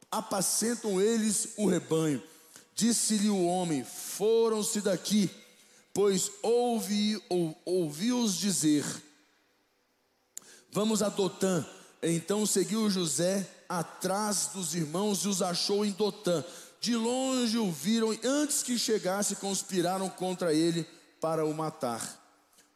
apacentam 0.09 0.99
eles 0.99 1.49
o 1.57 1.67
rebanho. 1.67 2.23
Disse-lhe 2.73 3.29
o 3.29 3.45
homem: 3.45 3.83
Foram-se 3.83 4.81
daqui 4.81 5.29
pois 5.95 6.29
ouvi, 6.43 7.19
ou, 7.29 7.57
ouvi-os 7.63 8.35
dizer: 8.35 8.85
Vamos 10.69 11.01
a 11.01 11.07
Dotã. 11.07 11.65
Então 12.03 12.45
seguiu 12.45 12.89
José 12.89 13.49
atrás 13.67 14.49
dos 14.53 14.75
irmãos 14.75 15.19
e 15.19 15.29
os 15.29 15.41
achou 15.41 15.85
em 15.85 15.91
Dotã. 15.91 16.43
De 16.81 16.95
longe 16.95 17.57
o 17.57 17.71
viram 17.71 18.13
e 18.13 18.19
antes 18.23 18.61
que 18.61 18.77
chegasse 18.77 19.37
conspiraram 19.37 20.09
contra 20.09 20.53
ele 20.53 20.85
para 21.21 21.45
o 21.45 21.53
matar. 21.53 22.21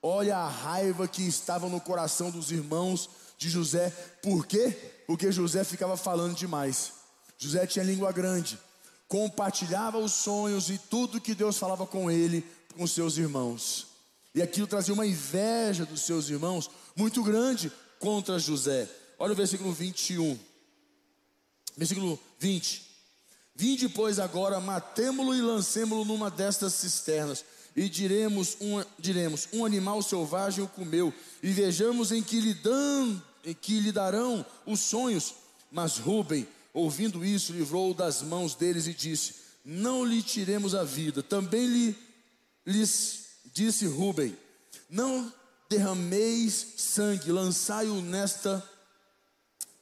Olha 0.02 0.38
a 0.38 0.48
raiva 0.48 1.06
que 1.06 1.22
estava 1.22 1.68
no 1.68 1.82
coração 1.82 2.32
dos 2.32 2.52
irmãos 2.52 3.10
de 3.38 3.50
José. 3.50 3.90
Por 4.24 4.48
quê? 4.48 4.72
Porque 5.06 5.30
José 5.30 5.66
ficava 5.66 5.98
falando 5.98 6.34
demais. 6.34 6.94
José 7.38 7.68
tinha 7.68 7.84
língua 7.84 8.14
grande, 8.14 8.58
compartilhava 9.10 9.98
os 9.98 10.14
sonhos 10.14 10.70
e 10.70 10.78
tudo 10.78 11.22
que 11.22 11.36
Deus 11.36 11.58
falava 11.58 11.86
com 11.86 12.10
ele 12.10 12.46
com 12.80 12.88
seus 12.88 13.18
irmãos. 13.18 13.88
E 14.34 14.42
aquilo 14.42 14.66
trazia 14.66 14.94
uma 14.94 15.06
inveja 15.06 15.86
dos 15.86 16.00
seus 16.04 16.30
irmãos 16.30 16.72
muito 16.96 17.22
grande 17.22 17.70
contra 18.00 18.40
José. 18.40 18.90
Olha 19.18 19.34
o 19.34 19.36
versículo 19.36 19.74
21. 19.74 20.40
Versículo 21.76 22.18
20. 22.40 22.82
Vinde, 23.54 23.90
pois, 23.90 24.18
agora, 24.18 24.62
matemo-lo 24.62 25.36
e 25.36 25.42
lancemo-lo 25.42 26.06
numa 26.06 26.32
destas 26.32 26.74
cisternas. 26.74 27.44
E 27.76 27.90
diremos 27.90 28.56
um, 28.62 28.82
diremos: 28.98 29.50
um 29.52 29.66
animal 29.66 30.02
selvagem 30.02 30.64
o 30.64 30.68
comeu, 30.70 31.14
e 31.44 31.52
vejamos 31.52 32.14
em 32.14 32.24
que 32.24 32.40
lhe, 32.40 32.54
dan, 32.54 33.22
que 33.60 33.82
lhe 33.82 33.92
darão 33.92 34.46
os 34.66 34.80
sonhos. 34.80 35.34
Mas 35.70 35.98
Rubem, 35.98 36.48
ouvindo 36.74 37.26
isso, 37.26 37.52
livrou 37.52 37.94
das 37.94 38.22
mãos 38.22 38.56
deles 38.56 38.88
e 38.88 38.94
disse: 38.94 39.36
Não 39.66 40.06
lhe 40.06 40.24
tiremos 40.24 40.74
a 40.74 40.86
vida. 40.86 41.22
Também 41.22 41.68
lhe, 41.68 42.09
lhes 42.70 43.26
disse 43.54 43.86
Rubem: 43.88 44.38
Não 44.90 45.34
derrameis 45.70 46.74
sangue, 46.78 47.32
lançai-o 47.32 48.02
nesta 48.02 48.64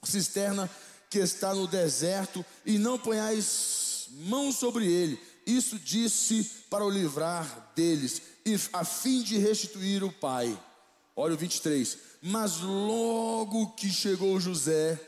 cisterna 0.03 0.69
que 1.09 1.19
está 1.19 1.53
no 1.53 1.67
deserto, 1.67 2.45
e 2.65 2.77
não 2.77 2.97
ponhais 2.97 4.07
mão 4.11 4.51
sobre 4.51 4.85
ele. 4.85 5.19
Isso 5.45 5.79
disse 5.79 6.43
para 6.69 6.83
o 6.83 6.89
livrar 6.89 7.71
deles, 7.75 8.21
e 8.45 8.55
a 8.73 8.83
fim 8.83 9.21
de 9.21 9.37
restituir 9.37 10.03
o 10.03 10.11
pai. 10.11 10.57
Olha 11.15 11.33
o 11.33 11.37
23. 11.37 11.97
Mas 12.21 12.59
logo 12.59 13.71
que 13.71 13.89
chegou 13.89 14.39
José 14.39 14.99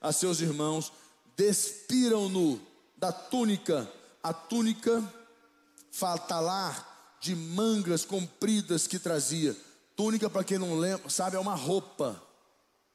a 0.00 0.12
seus 0.12 0.40
irmãos, 0.40 0.92
despiram-no 1.36 2.60
da 2.96 3.12
túnica, 3.12 3.90
a 4.22 4.32
túnica 4.32 5.02
fatalar 5.90 6.87
de 7.20 7.34
mangas 7.34 8.04
compridas 8.04 8.86
que 8.86 8.98
trazia. 8.98 9.56
Túnica, 9.96 10.30
para 10.30 10.44
quem 10.44 10.58
não 10.58 10.78
lembra, 10.78 11.08
sabe, 11.10 11.36
é 11.36 11.40
uma 11.40 11.54
roupa. 11.54 12.20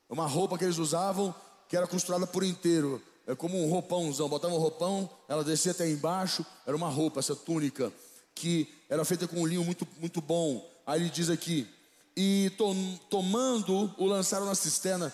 É 0.10 0.14
uma 0.14 0.28
roupa 0.28 0.58
que 0.58 0.64
eles 0.64 0.78
usavam 0.78 1.34
que 1.68 1.78
era 1.78 1.88
costurada 1.88 2.28
por 2.28 2.44
inteiro. 2.44 3.02
É 3.26 3.34
como 3.34 3.60
um 3.60 3.70
roupãozão. 3.70 4.30
Botava 4.30 4.54
um 4.54 4.60
roupão, 4.60 5.10
ela 5.28 5.44
descia 5.44 5.72
até 5.72 5.90
embaixo. 5.90 6.46
Era 6.68 6.76
uma 6.76 6.90
roupa, 6.90 7.20
essa 7.20 7.36
túnica, 7.36 7.92
que 8.36 8.68
era 8.90 9.04
feita 9.04 9.28
com 9.28 9.42
um 9.42 9.46
linho 9.46 9.64
muito, 9.64 9.88
muito 10.00 10.22
bom. 10.22 10.70
Aí 10.86 11.02
ele 11.02 11.10
diz 11.10 11.30
aqui: 11.30 11.68
E 12.16 12.52
tom, 12.58 12.76
tomando, 13.10 13.94
o 13.98 14.06
lançaram 14.06 14.46
na 14.46 14.56
cisterna 14.56 15.14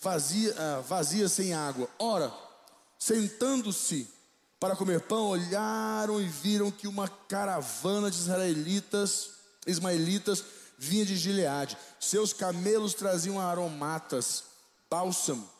vazia, 0.00 0.54
ah, 0.56 0.80
vazia 0.80 1.28
sem 1.28 1.52
água. 1.52 1.88
Ora, 1.98 2.32
sentando-se 2.98 4.08
para 4.62 4.76
comer 4.76 5.00
pão, 5.00 5.26
olharam 5.26 6.22
e 6.22 6.24
viram 6.24 6.70
que 6.70 6.86
uma 6.86 7.08
caravana 7.08 8.08
de 8.08 8.16
israelitas, 8.16 9.30
ismaelitas, 9.66 10.44
vinha 10.78 11.04
de 11.04 11.16
Gileade. 11.16 11.76
Seus 11.98 12.32
camelos 12.32 12.94
traziam 12.94 13.40
aromatas, 13.40 14.44
bálsamo 14.88 15.50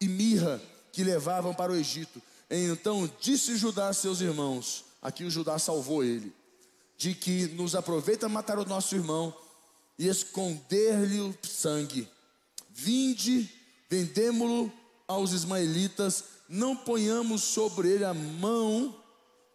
e 0.00 0.08
mirra 0.08 0.58
que 0.90 1.04
levavam 1.04 1.52
para 1.52 1.70
o 1.70 1.76
Egito. 1.76 2.22
Então 2.48 3.12
disse 3.20 3.58
Judá 3.58 3.88
a 3.88 3.92
seus 3.92 4.22
irmãos: 4.22 4.86
aqui 5.02 5.22
o 5.22 5.30
Judá 5.30 5.58
salvou 5.58 6.02
ele, 6.02 6.34
de 6.96 7.14
que 7.14 7.46
nos 7.48 7.74
aproveita 7.74 8.26
matar 8.26 8.58
o 8.58 8.64
nosso 8.64 8.94
irmão 8.94 9.36
e 9.98 10.08
esconder-lhe 10.08 11.20
o 11.20 11.36
sangue. 11.42 12.08
Vinde, 12.70 13.50
vendemo-lo 13.90 14.72
aos 15.06 15.32
ismaelitas, 15.32 16.24
não 16.50 16.74
ponhamos 16.74 17.44
sobre 17.44 17.88
ele 17.88 18.04
a 18.04 18.12
mão, 18.12 19.00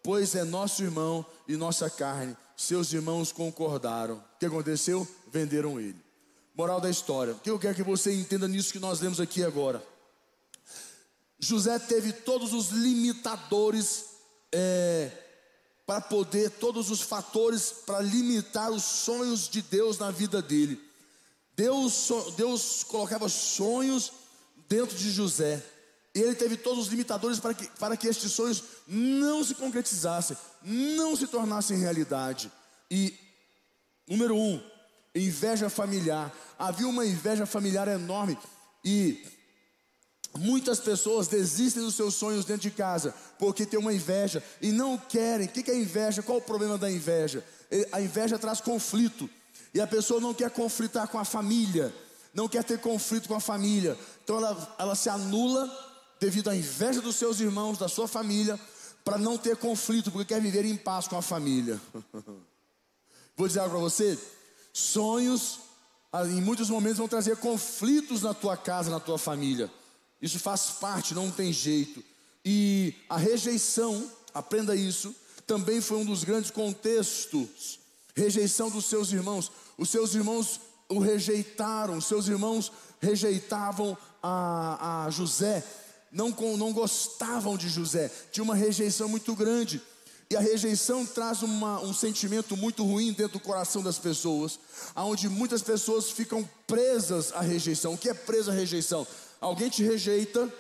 pois 0.02 0.34
é 0.34 0.46
nosso 0.46 0.82
irmão 0.82 1.26
e 1.46 1.58
nossa 1.58 1.90
carne 1.90 2.36
seus 2.56 2.94
irmãos 2.94 3.34
concordaram. 3.34 4.16
O 4.16 4.40
que 4.40 4.46
aconteceu? 4.46 5.06
Venderam 5.28 5.78
ele. 5.78 6.00
Moral 6.56 6.80
da 6.80 6.90
história. 6.90 7.34
O 7.34 7.40
que 7.40 7.50
eu 7.50 7.60
quero 7.60 7.76
que 7.76 7.84
você 7.84 8.14
entenda 8.14 8.48
nisso 8.48 8.72
que 8.72 8.80
nós 8.80 9.02
lemos 9.02 9.20
aqui 9.20 9.44
agora. 9.44 9.86
José 11.38 11.78
teve 11.80 12.14
todos 12.14 12.54
os 12.54 12.70
limitadores 12.70 14.06
é, 14.54 15.12
para 15.86 16.00
poder, 16.00 16.50
todos 16.50 16.90
os 16.90 17.02
fatores 17.02 17.74
para 17.86 18.00
limitar 18.00 18.72
os 18.72 18.84
sonhos 18.84 19.50
de 19.50 19.62
Deus 19.62 20.00
na 20.00 20.12
vida 20.12 20.42
dele. 20.42 20.82
Deus, 21.58 22.10
Deus 22.38 22.86
colocava 22.86 23.28
sonhos 23.28 24.14
dentro 24.70 24.96
de 24.96 25.12
José. 25.12 25.62
E 26.16 26.22
ele 26.22 26.34
teve 26.34 26.56
todos 26.56 26.86
os 26.86 26.88
limitadores 26.88 27.40
para 27.40 27.54
que, 27.54 27.68
para 27.78 27.98
que 27.98 28.08
estes 28.08 28.32
sonhos 28.32 28.64
não 28.88 29.44
se 29.44 29.54
concretizassem, 29.54 30.38
não 30.64 31.14
se 31.14 31.28
tornassem 31.28 31.78
realidade. 31.78 32.50
E, 32.90 33.14
número 34.08 34.34
um, 34.34 34.64
inveja 35.14 35.70
familiar. 35.70 36.34
Havia 36.58 36.88
uma 36.88 37.06
inveja 37.06 37.46
familiar 37.46 37.90
enorme. 37.90 38.38
E 38.84 39.26
muitas 40.38 40.80
pessoas 40.80 41.28
desistem 41.28 41.84
dos 41.84 41.96
seus 41.96 42.16
sonhos 42.16 42.46
dentro 42.46 42.62
de 42.62 42.72
casa, 42.72 43.14
porque 43.38 43.66
tem 43.66 43.78
uma 43.78 43.94
inveja 43.94 44.42
e 44.62 44.72
não 44.72 44.98
querem. 44.98 45.48
O 45.48 45.50
que 45.50 45.70
é 45.70 45.76
inveja? 45.76 46.24
Qual 46.24 46.38
o 46.38 46.42
problema 46.42 46.78
da 46.78 46.90
inveja? 46.90 47.44
A 47.92 48.00
inveja 48.00 48.40
traz 48.40 48.62
conflito. 48.62 49.30
E 49.74 49.82
a 49.82 49.88
pessoa 49.88 50.22
não 50.22 50.34
quer 50.34 50.50
conflitar 50.50 51.10
com 51.10 51.20
a 51.20 51.26
família, 51.26 51.94
não 52.34 52.48
quer 52.48 52.64
ter 52.64 52.80
conflito 52.80 53.28
com 53.28 53.36
a 53.36 53.42
família. 53.42 53.98
Então 54.24 54.38
ela, 54.38 54.76
ela 54.80 54.96
se 54.96 55.10
anula 55.10 55.95
devido 56.20 56.50
à 56.50 56.56
inveja 56.56 57.02
dos 57.02 57.16
seus 57.16 57.40
irmãos, 57.40 57.78
da 57.78 57.88
sua 57.88 58.08
família, 58.08 58.60
para 59.04 59.18
não 59.18 59.38
ter 59.38 59.56
conflito, 59.58 60.12
porque 60.12 60.34
quer 60.34 60.42
viver 60.42 60.66
em 60.66 60.76
paz 60.76 61.08
com 61.08 61.18
a 61.18 61.22
família. 61.22 61.80
Vou 63.38 63.48
dizer 63.48 63.60
algo 63.60 63.72
para 63.72 63.82
você: 63.82 64.18
sonhos, 64.74 65.60
ah, 66.12 66.26
em 66.26 66.42
muitos 66.42 66.70
momentos, 66.70 66.98
vão 66.98 67.08
trazer 67.08 67.38
conflitos 67.38 68.22
na 68.22 68.34
tua 68.34 68.56
casa, 68.58 68.90
na 68.90 69.00
tua 69.00 69.18
família. 69.18 69.72
Isso 70.22 70.40
faz 70.40 70.72
parte, 70.80 71.14
não 71.14 71.30
tem 71.30 71.52
jeito. 71.52 72.04
E 72.44 72.96
a 73.10 73.18
rejeição, 73.18 74.10
aprenda 74.34 74.76
isso, 74.76 75.14
também 75.46 75.82
foi 75.82 75.98
um 75.98 76.06
dos 76.06 76.24
grandes 76.24 76.50
contextos. 76.50 77.80
Rejeição 78.16 78.70
dos 78.70 78.86
seus 78.86 79.12
irmãos. 79.12 79.52
Os 79.78 79.90
seus 79.90 80.16
irmãos 80.16 80.60
o 80.88 81.00
rejeitaram, 81.00 81.98
os 81.98 82.06
seus 82.06 82.28
irmãos 82.28 82.72
rejeitavam 83.00 83.98
a, 84.22 85.06
a 85.06 85.10
José 85.10 85.64
não, 86.16 86.30
não 86.56 86.72
gostavam 86.72 87.58
de 87.58 87.68
José, 87.68 88.10
tinha 88.32 88.44
uma 88.44 88.56
rejeição 88.56 89.10
muito 89.10 89.36
grande. 89.36 89.82
E 90.30 90.36
a 90.36 90.40
rejeição 90.40 91.06
traz 91.06 91.44
uma, 91.44 91.80
um 91.82 91.94
sentimento 91.94 92.56
muito 92.56 92.84
ruim 92.84 93.12
dentro 93.12 93.34
do 93.34 93.40
coração 93.40 93.84
das 93.84 94.00
pessoas, 94.00 94.58
onde 94.96 95.28
muitas 95.28 95.62
pessoas 95.62 96.10
ficam 96.10 96.50
presas 96.66 97.34
à 97.34 97.42
rejeição. 97.42 97.94
O 97.94 97.98
que 97.98 98.10
é 98.10 98.14
presa 98.14 98.52
à 98.52 98.56
rejeição? 98.56 99.06
Alguém 99.42 99.70
te 99.70 99.84
rejeita, 99.84 100.52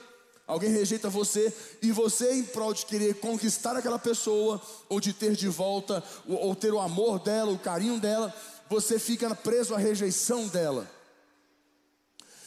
alguém 0.45 0.69
rejeita 0.69 1.09
você, 1.09 1.51
e 1.81 1.89
você, 1.89 2.33
em 2.33 2.43
prol 2.43 2.73
de 2.73 2.85
querer 2.85 3.15
conquistar 3.15 3.77
aquela 3.77 3.97
pessoa, 3.97 4.61
ou 4.89 4.99
de 4.99 5.13
ter 5.13 5.37
de 5.37 5.47
volta, 5.47 6.03
ou, 6.27 6.47
ou 6.47 6.55
ter 6.55 6.73
o 6.73 6.81
amor 6.81 7.17
dela, 7.19 7.51
o 7.51 7.57
carinho 7.57 7.97
dela, 7.97 8.31
você 8.69 8.99
fica 8.99 9.33
preso 9.33 9.73
à 9.73 9.77
rejeição 9.77 10.47
dela. 10.49 10.94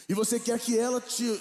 E 0.09 0.13
você 0.15 0.39
quer 0.39 0.59
que 0.59 0.75
ela 0.75 0.99
te, 0.99 1.39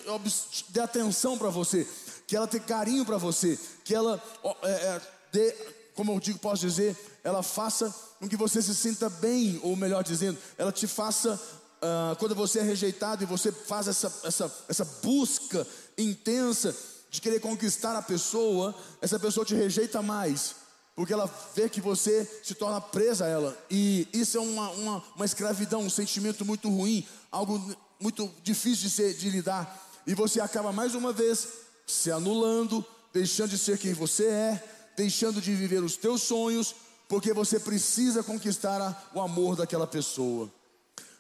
dê 0.69 0.81
atenção 0.81 1.39
para 1.39 1.49
você, 1.49 1.89
que 2.27 2.37
ela 2.37 2.47
dê 2.47 2.61
carinho 2.61 3.03
para 3.03 3.17
você, 3.17 3.59
que 3.83 3.95
ela 3.95 4.23
é, 4.63 4.71
é, 4.71 5.01
dê, 5.33 5.53
como 5.95 6.13
eu 6.13 6.21
digo, 6.21 6.39
posso 6.39 6.61
dizer, 6.61 6.95
ela 7.25 7.43
faça 7.43 7.93
com 8.21 8.29
que 8.29 8.37
você 8.37 8.61
se 8.61 8.75
sinta 8.75 9.09
bem, 9.09 9.59
ou 9.63 9.75
melhor 9.75 10.05
dizendo, 10.05 10.39
ela 10.59 10.71
te 10.71 10.87
faça, 10.87 11.41
uh, 11.81 12.15
quando 12.19 12.35
você 12.35 12.59
é 12.59 12.63
rejeitado 12.63 13.23
e 13.23 13.27
você 13.27 13.51
faz 13.51 13.89
essa, 13.89 14.13
essa, 14.23 14.55
essa 14.69 14.85
busca 15.03 15.67
intensa 15.97 16.77
de 17.11 17.23
querer 17.23 17.41
conquistar 17.41 17.97
a 17.97 18.03
pessoa, 18.03 18.75
essa 19.01 19.19
pessoa 19.19 19.47
te 19.47 19.55
rejeita 19.55 20.03
mais, 20.03 20.57
porque 20.95 21.15
ela 21.15 21.33
vê 21.55 21.71
que 21.71 21.81
você 21.81 22.29
se 22.43 22.55
torna 22.55 22.83
presa 22.83 23.25
a 23.25 23.29
ela, 23.29 23.59
e 23.71 24.07
isso 24.13 24.37
é 24.37 24.41
uma, 24.41 24.69
uma, 24.73 25.05
uma 25.17 25.25
escravidão, 25.25 25.81
um 25.81 25.91
sentimento 25.91 26.45
muito 26.45 26.69
ruim, 26.69 27.09
algo 27.33 27.75
muito 28.01 28.33
difícil 28.43 28.89
de, 28.89 28.91
ser, 28.91 29.15
de 29.15 29.31
lidar. 29.31 29.87
E 30.07 30.15
você 30.15 30.41
acaba 30.41 30.73
mais 30.73 30.95
uma 30.95 31.13
vez 31.13 31.49
se 31.87 32.11
anulando, 32.11 32.85
deixando 33.13 33.51
de 33.51 33.59
ser 33.59 33.79
quem 33.79 33.93
você 33.93 34.27
é, 34.27 34.65
deixando 34.97 35.41
de 35.41 35.55
viver 35.55 35.83
os 35.83 35.97
teus 35.97 36.23
sonhos, 36.23 36.75
porque 37.09 37.33
você 37.33 37.59
precisa 37.59 38.23
conquistar 38.23 39.11
o 39.15 39.21
amor 39.21 39.57
daquela 39.57 39.87
pessoa. 39.87 40.51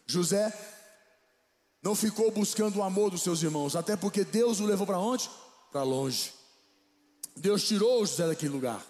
José 0.07 0.53
não 1.83 1.95
ficou 1.95 2.31
buscando 2.31 2.79
o 2.79 2.83
amor 2.83 3.11
dos 3.11 3.23
seus 3.23 3.43
irmãos, 3.43 3.77
até 3.77 3.97
porque 3.97 4.25
Deus 4.25 4.61
o 4.61 4.67
levou 4.67 4.87
para 4.87 4.99
onde? 4.99 5.29
Para 5.71 5.83
longe. 5.83 6.33
Deus 7.37 7.63
tirou 7.67 8.05
José 8.05 8.27
daquele 8.27 8.53
lugar. 8.53 8.85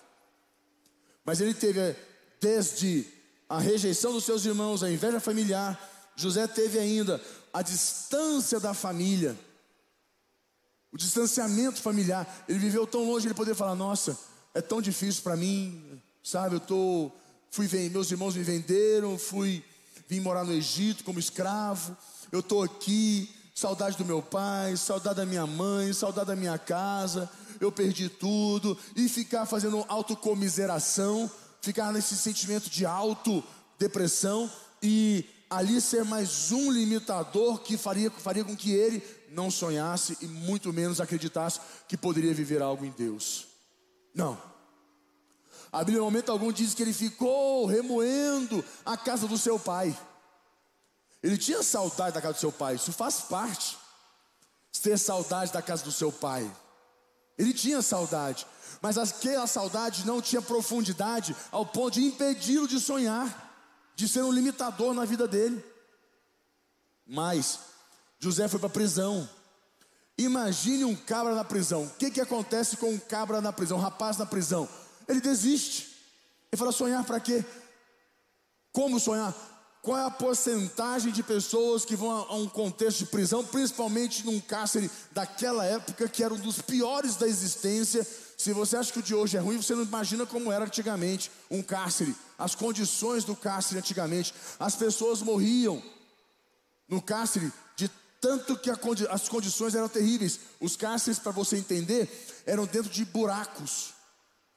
Mas 1.25 1.41
ele 1.41 1.55
teve 1.55 1.95
desde 2.41 3.07
a 3.49 3.59
rejeição 3.59 4.13
dos 4.13 4.25
seus 4.25 4.45
irmãos, 4.45 4.83
a 4.83 4.91
inveja 4.91 5.21
familiar, 5.21 5.79
José 6.17 6.47
teve 6.47 6.79
ainda 6.79 7.23
a 7.53 7.63
distância 7.63 8.59
da 8.61 8.75
família, 8.75 9.37
o 10.93 10.97
distanciamento 10.97 11.81
familiar. 11.81 12.45
Ele 12.49 12.59
viveu 12.59 12.87
tão 12.87 13.05
longe, 13.05 13.27
ele 13.27 13.35
poderia 13.35 13.57
falar: 13.57 13.75
Nossa, 13.75 14.19
é 14.55 14.61
tão 14.61 14.81
difícil 14.81 15.23
para 15.23 15.37
mim, 15.37 16.01
sabe? 16.23 16.57
Eu 16.57 16.61
tô, 16.61 17.11
fui 17.51 17.69
meus 17.91 18.11
irmãos 18.11 18.35
me 18.35 18.43
venderam, 18.43 19.19
fui 19.19 19.65
vim 20.09 20.21
morar 20.21 20.45
no 20.45 20.53
Egito 20.53 21.05
como 21.05 21.19
escravo. 21.19 21.97
Eu 22.33 22.43
tô 22.43 22.63
aqui, 22.63 23.31
saudade 23.55 23.97
do 23.97 24.05
meu 24.05 24.23
pai, 24.23 24.77
saudade 24.77 25.17
da 25.17 25.27
minha 25.27 25.47
mãe, 25.47 25.93
saudade 25.93 26.29
da 26.29 26.37
minha 26.37 26.59
casa. 26.59 27.31
Eu 27.61 27.71
perdi 27.71 28.09
tudo 28.09 28.79
e 28.97 29.09
ficar 29.09 29.45
fazendo 29.45 29.85
autocomiseração, 29.89 31.31
ficar 31.61 31.93
nesse 31.93 32.17
sentimento 32.17 32.71
de 32.71 32.87
autodepressão 32.87 34.51
e 34.83 35.25
ali 35.51 35.81
ser 35.81 36.05
mais 36.05 36.53
um 36.53 36.71
limitador 36.71 37.61
que 37.61 37.77
faria, 37.77 38.11
faria 38.11 38.45
com 38.45 38.57
que 38.57 38.73
ele 38.73 39.03
não 39.31 39.51
sonhasse 39.51 40.17
e 40.21 40.27
muito 40.27 40.73
menos 40.73 41.01
acreditasse 41.01 41.61
que 41.87 41.97
poderia 41.97 42.35
viver 42.35 42.63
algo 42.63 42.85
em 42.85 42.91
Deus. 42.91 43.47
Não. 44.15 44.41
A 45.71 45.79
Bíblia, 45.79 45.99
em 45.99 46.05
momento 46.05 46.33
algum, 46.33 46.51
diz 46.51 46.75
que 46.75 46.83
ele 46.83 46.93
ficou 46.93 47.67
remoendo 47.67 48.65
a 48.85 48.97
casa 48.97 49.27
do 49.27 49.37
seu 49.37 49.59
pai. 49.59 49.97
Ele 51.23 51.37
tinha 51.37 51.63
saudade 51.63 52.15
da 52.15 52.23
casa 52.23 52.35
do 52.35 52.41
seu 52.41 52.53
pai, 52.53 52.77
isso 52.77 52.93
faz 52.93 53.21
parte. 53.23 53.77
Ter 54.83 54.97
saudade 54.97 55.53
da 55.53 55.61
casa 55.61 55.83
do 55.83 55.91
seu 55.91 56.13
pai. 56.13 56.49
Ele 57.37 57.53
tinha 57.53 57.83
saudade, 57.83 58.47
mas 58.81 58.97
aquela 58.97 59.47
saudade 59.47 60.07
não 60.07 60.23
tinha 60.23 60.41
profundidade 60.41 61.35
ao 61.51 61.67
ponto 61.67 61.95
de 61.95 62.05
impedi-lo 62.05 62.67
de 62.67 62.81
sonhar, 62.81 63.48
de 63.99 64.07
ser 64.07 64.23
um 64.23 64.31
limitador 64.31 64.95
na 64.95 65.05
vida 65.05 65.27
dele. 65.27 65.61
Mas 67.05 67.59
José 68.21 68.47
foi 68.47 68.61
para 68.61 68.69
a 68.69 68.71
prisão. 68.71 69.29
Imagine 70.17 70.85
um 70.85 70.95
cabra 70.95 71.35
na 71.35 71.43
prisão. 71.43 71.83
O 71.83 71.91
que, 71.91 72.09
que 72.13 72.21
acontece 72.21 72.77
com 72.77 72.91
um 72.91 72.99
cabra 72.99 73.41
na 73.41 73.53
prisão, 73.53 73.77
um 73.77 73.81
rapaz 73.81 74.17
na 74.17 74.25
prisão? 74.25 74.69
Ele 75.09 75.21
desiste. 75.21 75.97
Ele 76.53 76.57
fala: 76.57 76.71
sonhar 76.71 77.05
para 77.05 77.19
quê? 77.19 77.45
Como 78.71 79.01
sonhar? 79.01 79.35
Qual 79.83 79.99
é 79.99 80.05
a 80.05 80.11
porcentagem 80.11 81.11
de 81.11 81.25
pessoas 81.25 81.85
que 81.85 81.97
vão 81.97 82.13
a, 82.13 82.37
um 82.37 82.49
contexto 82.49 82.99
de 82.99 83.07
prisão, 83.07 83.45
principalmente 83.45 84.25
num 84.25 84.39
cárcere 84.39 84.89
daquela 85.11 85.65
época, 85.65 86.09
que 86.09 86.23
era 86.23 86.33
um 86.33 86.39
dos 86.39 86.63
piores 86.63 87.17
da 87.17 87.27
existência? 87.27 88.07
Se 88.39 88.53
você 88.53 88.77
acha 88.77 88.93
que 88.93 89.01
o 89.01 89.03
de 89.03 89.17
hoje 89.17 89.37
é 89.37 89.41
ruim, 89.41 89.61
você 89.61 89.75
não 89.75 89.83
imagina 89.83 90.25
como 90.25 90.53
era 90.53 90.65
antigamente 90.65 91.29
um 91.51 91.61
cárcere, 91.61 92.15
as 92.39 92.55
condições 92.55 93.25
do 93.25 93.35
cárcere 93.35 93.81
antigamente. 93.81 94.33
As 94.61 94.77
pessoas 94.77 95.21
morriam 95.21 95.83
no 96.89 97.03
cárcere 97.03 97.53
de 97.77 97.91
tanto 98.21 98.57
que 98.57 98.71
as 98.71 99.29
condições 99.29 99.75
eram 99.75 99.89
terríveis. 99.89 100.39
Os 100.61 100.77
cárceres, 100.77 101.19
para 101.19 101.33
você 101.33 101.57
entender, 101.57 102.09
eram 102.47 102.65
dentro 102.65 102.91
de 102.91 103.05
buracos, 103.05 103.93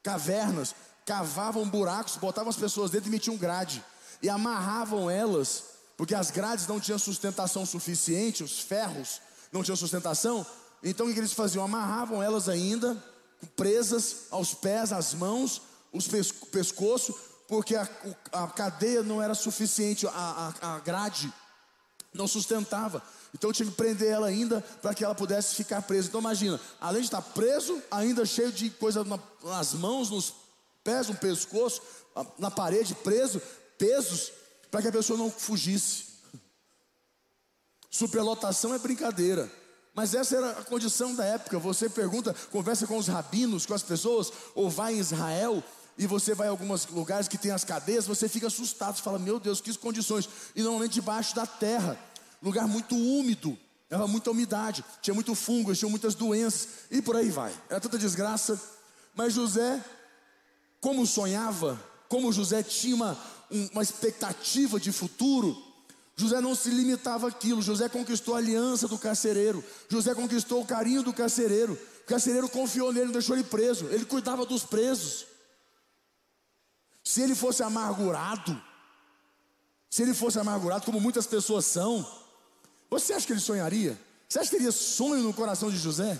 cavernas, 0.04 0.76
cavavam 1.04 1.67
buracos, 1.67 2.17
botavam 2.17 2.52
as 2.52 2.58
pessoas 2.58 2.91
dentro 2.91 3.10
e 3.10 3.12
metiam 3.12 3.36
grade 3.36 3.84
e 4.22 4.30
amarravam 4.30 5.10
elas, 5.10 5.63
porque 5.98 6.13
as 6.13 6.30
grades 6.30 6.67
não 6.67 6.80
tinham 6.80 7.00
sustentação 7.00 7.65
suficiente, 7.65 8.44
os 8.44 8.60
ferros 8.60 9.20
não 9.52 9.63
tinham 9.63 9.76
sustentação. 9.76 10.46
Então 10.84 11.08
o 11.08 11.13
que 11.13 11.20
eles 11.20 11.34
faziam? 11.34 11.65
Amarravam 11.65 12.22
elas 12.22 12.48
ainda, 12.48 12.96
presas 13.56 14.28
aos 14.32 14.54
pés, 14.54 14.92
às 14.92 15.14
mãos, 15.14 15.62
os 15.92 16.08
pescoço, 16.08 17.14
porque 17.48 17.76
a, 17.76 17.88
a 18.32 18.48
cadeia 18.48 19.04
não 19.04 19.22
era 19.22 19.34
suficiente, 19.34 20.08
a, 20.08 20.54
a, 20.62 20.76
a 20.76 20.80
grade 20.80 21.32
não 22.14 22.28
sustentava. 22.28 23.04
Então 23.34 23.52
tinha 23.52 23.70
que 23.70 23.76
prender 23.76 24.10
ela 24.10 24.28
ainda 24.28 24.62
para 24.82 24.94
que 24.94 25.04
ela 25.04 25.16
pudesse 25.16 25.56
ficar 25.56 25.82
presa. 25.82 26.08
Então 26.08 26.20
imagina, 26.20 26.60
além 26.80 27.02
de 27.02 27.08
estar 27.08 27.22
preso, 27.22 27.82
ainda 27.90 28.26
cheio 28.26 28.52
de 28.52 28.70
coisa 28.70 29.04
na, 29.04 29.20
nas 29.44 29.74
mãos, 29.74 30.10
nos 30.10 30.34
pés, 30.84 31.08
no 31.08 31.16
pescoço, 31.16 31.82
na 32.38 32.52
parede, 32.52 32.94
preso, 32.96 33.42
pesos 33.78 34.32
para 34.70 34.82
que 34.82 34.88
a 34.88 34.92
pessoa 34.92 35.18
não 35.18 35.30
fugisse. 35.30 36.12
Superlotação 37.90 38.74
é 38.74 38.80
brincadeira. 38.80 39.52
Mas 39.94 40.14
essa 40.14 40.38
era 40.38 40.52
a 40.52 40.64
condição 40.64 41.14
da 41.14 41.26
época. 41.26 41.60
Você 41.60 41.90
pergunta, 41.90 42.34
conversa 42.52 42.88
com 42.88 42.98
os 42.98 43.08
rabinos, 43.08 43.66
com 43.66 43.74
as 43.74 43.84
pessoas, 43.84 44.32
ou 44.56 44.70
vai 44.70 44.96
em 44.96 45.00
Israel 45.00 45.64
e 45.98 46.08
você 46.08 46.34
vai 46.34 46.48
em 46.48 46.50
alguns 46.50 46.88
lugares 46.88 47.28
que 47.28 47.38
tem 47.38 47.52
as 47.52 47.64
cadeias, 47.64 48.08
você 48.08 48.30
fica 48.30 48.48
assustado, 48.48 48.96
você 48.96 49.04
fala: 49.04 49.20
"Meu 49.20 49.40
Deus, 49.40 49.60
que 49.60 49.78
condições!" 49.78 50.28
E 50.56 50.62
normalmente 50.62 50.94
debaixo 50.94 51.36
da 51.36 51.46
terra, 51.46 52.00
lugar 52.42 52.68
muito 52.68 52.96
úmido, 52.96 53.58
era 53.90 54.08
muita 54.08 54.32
umidade, 54.32 54.86
tinha 55.02 55.14
muito 55.14 55.36
fungo, 55.36 55.76
tinha 55.76 55.90
muitas 55.90 56.16
doenças 56.16 56.68
e 56.90 57.02
por 57.02 57.16
aí 57.16 57.30
vai. 57.30 57.54
Era 57.70 57.80
tanta 57.80 57.98
desgraça. 57.98 58.60
Mas 59.14 59.34
José, 59.34 59.84
como 60.80 61.06
sonhava, 61.06 61.78
como 62.08 62.32
José 62.32 62.64
tinha 62.64 62.96
uma, 62.96 63.18
uma 63.74 63.84
expectativa 63.84 64.80
de 64.80 64.94
futuro, 64.94 65.62
José 66.15 66.39
não 66.41 66.54
se 66.54 66.69
limitava 66.69 67.28
àquilo. 67.28 67.62
José 67.62 67.89
conquistou 67.89 68.36
a 68.36 68.38
aliança 68.38 68.88
do 68.88 68.97
carcereiro. 68.97 69.63
José 69.89 70.13
conquistou 70.13 70.62
o 70.62 70.65
carinho 70.65 71.04
do 71.04 71.13
carcereiro. 71.13 71.74
O 72.04 72.06
carcereiro 72.06 72.50
confiou 72.50 72.91
nele, 72.91 73.06
não 73.06 73.13
deixou 73.13 73.36
ele 73.36 73.43
preso. 73.43 73.88
Ele 73.88 74.06
cuidava 74.06 74.45
dos 74.45 74.63
presos. 74.63 75.26
Se 77.04 77.21
ele 77.21 77.36
fosse 77.36 77.63
amargurado, 77.63 78.62
se 79.89 80.04
ele 80.04 80.13
fosse 80.13 80.39
amargurado, 80.39 80.86
como 80.86 81.00
muitas 81.00 81.26
pessoas 81.26 81.65
são, 81.65 82.06
você 82.89 83.13
acha 83.13 83.26
que 83.26 83.34
ele 83.34 83.39
sonharia? 83.39 84.00
Você 84.28 84.39
acha 84.39 84.50
que 84.50 84.58
teria 84.58 84.71
sonho 84.71 85.24
no 85.24 85.34
coração 85.34 85.69
de 85.69 85.78
José? 85.78 86.19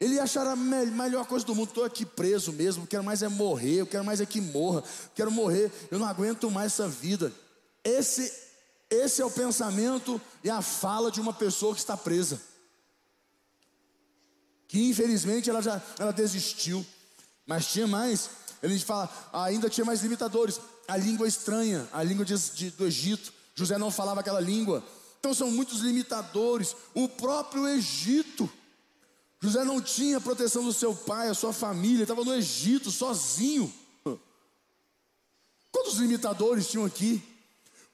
Ele 0.00 0.16
ia 0.16 0.24
achar 0.24 0.46
a 0.46 0.56
melhor 0.56 1.24
coisa 1.24 1.46
do 1.46 1.54
mundo. 1.54 1.68
Estou 1.68 1.84
aqui 1.84 2.04
preso 2.04 2.52
mesmo. 2.52 2.86
Quero 2.86 3.02
mais 3.04 3.22
é 3.22 3.28
morrer. 3.28 3.76
Eu 3.76 3.86
quero 3.86 4.04
mais 4.04 4.20
é 4.20 4.26
que 4.26 4.40
morra. 4.40 4.82
Quero 5.14 5.30
morrer. 5.30 5.72
Eu 5.90 5.98
não 5.98 6.06
aguento 6.06 6.50
mais 6.50 6.72
essa 6.72 6.88
vida. 6.88 7.32
Esse, 7.82 8.30
esse 8.94 9.20
é 9.20 9.24
o 9.24 9.30
pensamento 9.30 10.20
e 10.42 10.50
a 10.50 10.62
fala 10.62 11.10
de 11.10 11.20
uma 11.20 11.32
pessoa 11.32 11.74
que 11.74 11.80
está 11.80 11.96
presa. 11.96 12.40
Que 14.68 14.88
infelizmente 14.88 15.50
ela 15.50 15.62
já 15.62 15.80
ela 15.98 16.12
desistiu. 16.12 16.84
Mas 17.46 17.66
tinha 17.66 17.86
mais. 17.86 18.30
Ele 18.62 18.78
fala, 18.78 19.10
ainda 19.32 19.68
tinha 19.68 19.84
mais 19.84 20.02
limitadores. 20.02 20.60
A 20.88 20.96
língua 20.96 21.28
estranha, 21.28 21.88
a 21.92 22.02
língua 22.02 22.24
de, 22.24 22.36
de, 22.50 22.70
do 22.70 22.86
Egito. 22.86 23.32
José 23.54 23.78
não 23.78 23.90
falava 23.90 24.20
aquela 24.20 24.40
língua. 24.40 24.82
Então 25.20 25.34
são 25.34 25.50
muitos 25.50 25.80
limitadores. 25.80 26.74
O 26.94 27.08
próprio 27.08 27.68
Egito 27.68 28.50
José 29.44 29.62
não 29.62 29.78
tinha 29.78 30.18
proteção 30.18 30.64
do 30.64 30.72
seu 30.72 30.94
pai, 30.94 31.28
a 31.28 31.34
sua 31.34 31.52
família, 31.52 32.04
estava 32.04 32.24
no 32.24 32.34
Egito 32.34 32.90
sozinho. 32.90 33.70
Quantos 35.70 35.98
limitadores 35.98 36.66
tinham 36.66 36.86
aqui? 36.86 37.22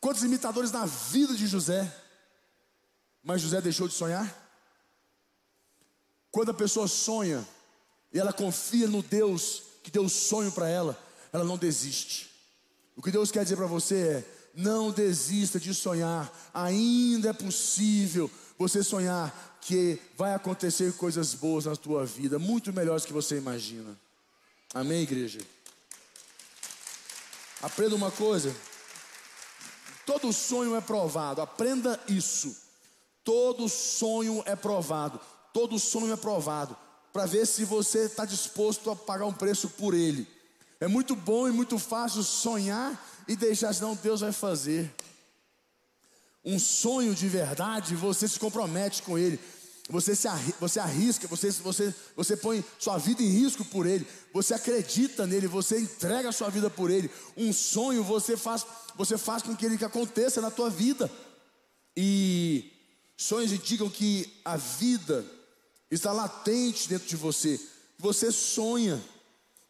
Quantos 0.00 0.22
limitadores 0.22 0.72
na 0.72 0.86
vida 0.86 1.34
de 1.34 1.46
José? 1.46 1.94
Mas 3.22 3.42
José 3.42 3.60
deixou 3.60 3.86
de 3.86 3.94
sonhar? 3.94 4.36
Quando 6.30 6.50
a 6.50 6.54
pessoa 6.54 6.88
sonha 6.88 7.46
e 8.12 8.18
ela 8.18 8.32
confia 8.32 8.88
no 8.88 9.02
Deus 9.02 9.62
que 9.82 9.90
deu 9.90 10.04
o 10.04 10.08
sonho 10.08 10.50
para 10.52 10.68
ela, 10.68 10.98
ela 11.32 11.44
não 11.44 11.58
desiste. 11.58 12.30
O 12.96 13.02
que 13.02 13.10
Deus 13.10 13.30
quer 13.30 13.42
dizer 13.42 13.56
para 13.56 13.66
você 13.66 13.94
é: 13.96 14.24
não 14.54 14.90
desista 14.90 15.60
de 15.60 15.74
sonhar, 15.74 16.32
ainda 16.52 17.30
é 17.30 17.32
possível 17.32 18.30
você 18.58 18.82
sonhar 18.82 19.58
que 19.60 19.98
vai 20.16 20.34
acontecer 20.34 20.92
coisas 20.94 21.34
boas 21.34 21.66
na 21.66 21.76
tua 21.76 22.06
vida, 22.06 22.38
muito 22.38 22.72
melhores 22.72 23.04
que 23.04 23.12
você 23.12 23.36
imagina. 23.36 23.96
Amém, 24.72 25.02
igreja? 25.02 25.40
Aprenda 27.62 27.94
uma 27.94 28.10
coisa: 28.10 28.54
todo 30.06 30.32
sonho 30.32 30.76
é 30.76 30.80
provado, 30.80 31.40
aprenda 31.40 31.98
isso. 32.08 32.56
Todo 33.22 33.68
sonho 33.68 34.42
é 34.46 34.56
provado, 34.56 35.20
todo 35.52 35.78
sonho 35.78 36.12
é 36.12 36.16
provado, 36.16 36.76
para 37.12 37.26
ver 37.26 37.46
se 37.46 37.64
você 37.64 38.06
está 38.06 38.24
disposto 38.24 38.90
a 38.90 38.96
pagar 38.96 39.26
um 39.26 39.32
preço 39.32 39.68
por 39.68 39.94
ele. 39.94 40.26
É 40.80 40.88
muito 40.88 41.14
bom 41.14 41.46
e 41.46 41.52
muito 41.52 41.78
fácil 41.78 42.22
sonhar 42.22 42.98
e 43.28 43.36
deixar, 43.36 43.72
senão 43.72 43.94
Deus 43.94 44.20
vai 44.20 44.32
fazer 44.32 44.92
um 46.44 46.58
sonho 46.58 47.14
de 47.14 47.28
verdade, 47.28 47.94
você 47.94 48.26
se 48.26 48.38
compromete 48.38 49.02
com 49.02 49.18
ele. 49.18 49.38
Você, 49.88 50.14
se 50.14 50.28
arri 50.28 50.54
você 50.60 50.78
arrisca, 50.78 51.26
você, 51.26 51.50
você, 51.50 51.94
você 52.14 52.36
põe 52.36 52.64
sua 52.78 52.96
vida 52.98 53.22
em 53.22 53.28
risco 53.28 53.64
por 53.64 53.86
ele, 53.86 54.06
você 54.32 54.54
acredita 54.54 55.26
nele, 55.26 55.48
você 55.48 55.80
entrega 55.80 56.30
sua 56.30 56.48
vida 56.48 56.70
por 56.70 56.90
ele. 56.90 57.10
Um 57.36 57.52
sonho 57.52 58.04
você 58.04 58.36
faz, 58.36 58.64
você 58.96 59.18
faz 59.18 59.42
com 59.42 59.56
que 59.56 59.66
ele 59.66 59.84
aconteça 59.84 60.40
na 60.40 60.50
tua 60.50 60.70
vida. 60.70 61.10
E 61.96 62.70
sonhos 63.16 63.52
indicam 63.52 63.90
que 63.90 64.40
a 64.44 64.56
vida 64.56 65.24
está 65.90 66.12
latente 66.12 66.88
dentro 66.88 67.08
de 67.08 67.16
você. 67.16 67.60
Você 67.98 68.30
sonha, 68.30 69.02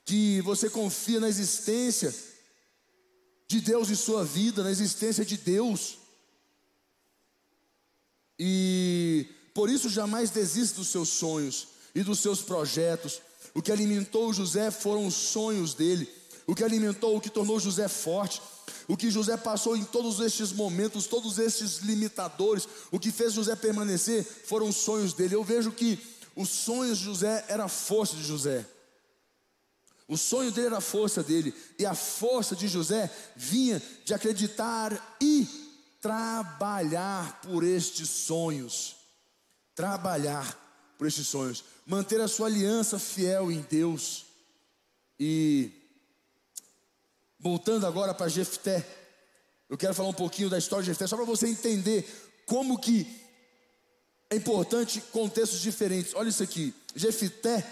que 0.04 0.40
você 0.42 0.68
confia 0.68 1.18
na 1.18 1.28
existência 1.28 2.14
de 3.48 3.60
Deus 3.60 3.90
em 3.90 3.94
sua 3.94 4.24
vida, 4.24 4.62
na 4.62 4.70
existência 4.70 5.24
de 5.24 5.36
Deus. 5.36 5.98
E 8.38 9.26
por 9.60 9.68
isso 9.68 9.90
jamais 9.90 10.30
desista 10.30 10.78
dos 10.78 10.88
seus 10.88 11.10
sonhos 11.10 11.68
e 11.94 12.02
dos 12.02 12.20
seus 12.20 12.40
projetos. 12.40 13.20
O 13.52 13.60
que 13.60 13.70
alimentou 13.70 14.32
José 14.32 14.70
foram 14.70 15.06
os 15.06 15.12
sonhos 15.12 15.74
dele. 15.74 16.08
O 16.46 16.54
que 16.54 16.64
alimentou, 16.64 17.14
o 17.14 17.20
que 17.20 17.28
tornou 17.28 17.60
José 17.60 17.86
forte. 17.86 18.40
O 18.88 18.96
que 18.96 19.10
José 19.10 19.36
passou 19.36 19.76
em 19.76 19.84
todos 19.84 20.18
estes 20.18 20.50
momentos, 20.50 21.06
todos 21.06 21.38
estes 21.38 21.80
limitadores, 21.80 22.66
o 22.90 22.98
que 22.98 23.12
fez 23.12 23.34
José 23.34 23.54
permanecer 23.54 24.24
foram 24.24 24.66
os 24.66 24.76
sonhos 24.76 25.12
dele. 25.12 25.34
Eu 25.34 25.44
vejo 25.44 25.70
que 25.72 25.98
os 26.34 26.48
sonhos 26.48 26.96
de 26.96 27.04
José 27.04 27.44
era 27.46 27.64
a 27.64 27.68
força 27.68 28.16
de 28.16 28.24
José. 28.24 28.64
O 30.08 30.16
sonho 30.16 30.50
dele 30.50 30.68
era 30.68 30.78
a 30.78 30.80
força 30.80 31.22
dele, 31.22 31.54
e 31.78 31.84
a 31.84 31.94
força 31.94 32.56
de 32.56 32.66
José 32.66 33.14
vinha 33.36 33.82
de 34.06 34.14
acreditar 34.14 35.18
e 35.20 35.46
trabalhar 36.00 37.42
por 37.42 37.62
estes 37.62 38.08
sonhos. 38.08 38.99
Trabalhar 39.80 40.94
por 40.98 41.06
estes 41.06 41.26
sonhos. 41.26 41.64
Manter 41.86 42.20
a 42.20 42.28
sua 42.28 42.48
aliança 42.48 42.98
fiel 42.98 43.50
em 43.50 43.62
Deus. 43.62 44.26
E 45.18 45.70
voltando 47.38 47.86
agora 47.86 48.12
para 48.12 48.28
Jefté, 48.28 48.86
eu 49.70 49.78
quero 49.78 49.94
falar 49.94 50.10
um 50.10 50.14
pouquinho 50.14 50.50
da 50.50 50.58
história 50.58 50.82
de 50.82 50.88
Jefté, 50.88 51.06
só 51.06 51.16
para 51.16 51.24
você 51.24 51.48
entender 51.48 52.06
como 52.44 52.78
que 52.78 53.06
é 54.28 54.36
importante 54.36 55.00
contextos 55.12 55.60
diferentes. 55.60 56.14
Olha 56.14 56.28
isso 56.28 56.42
aqui, 56.42 56.74
Jefté, 56.94 57.66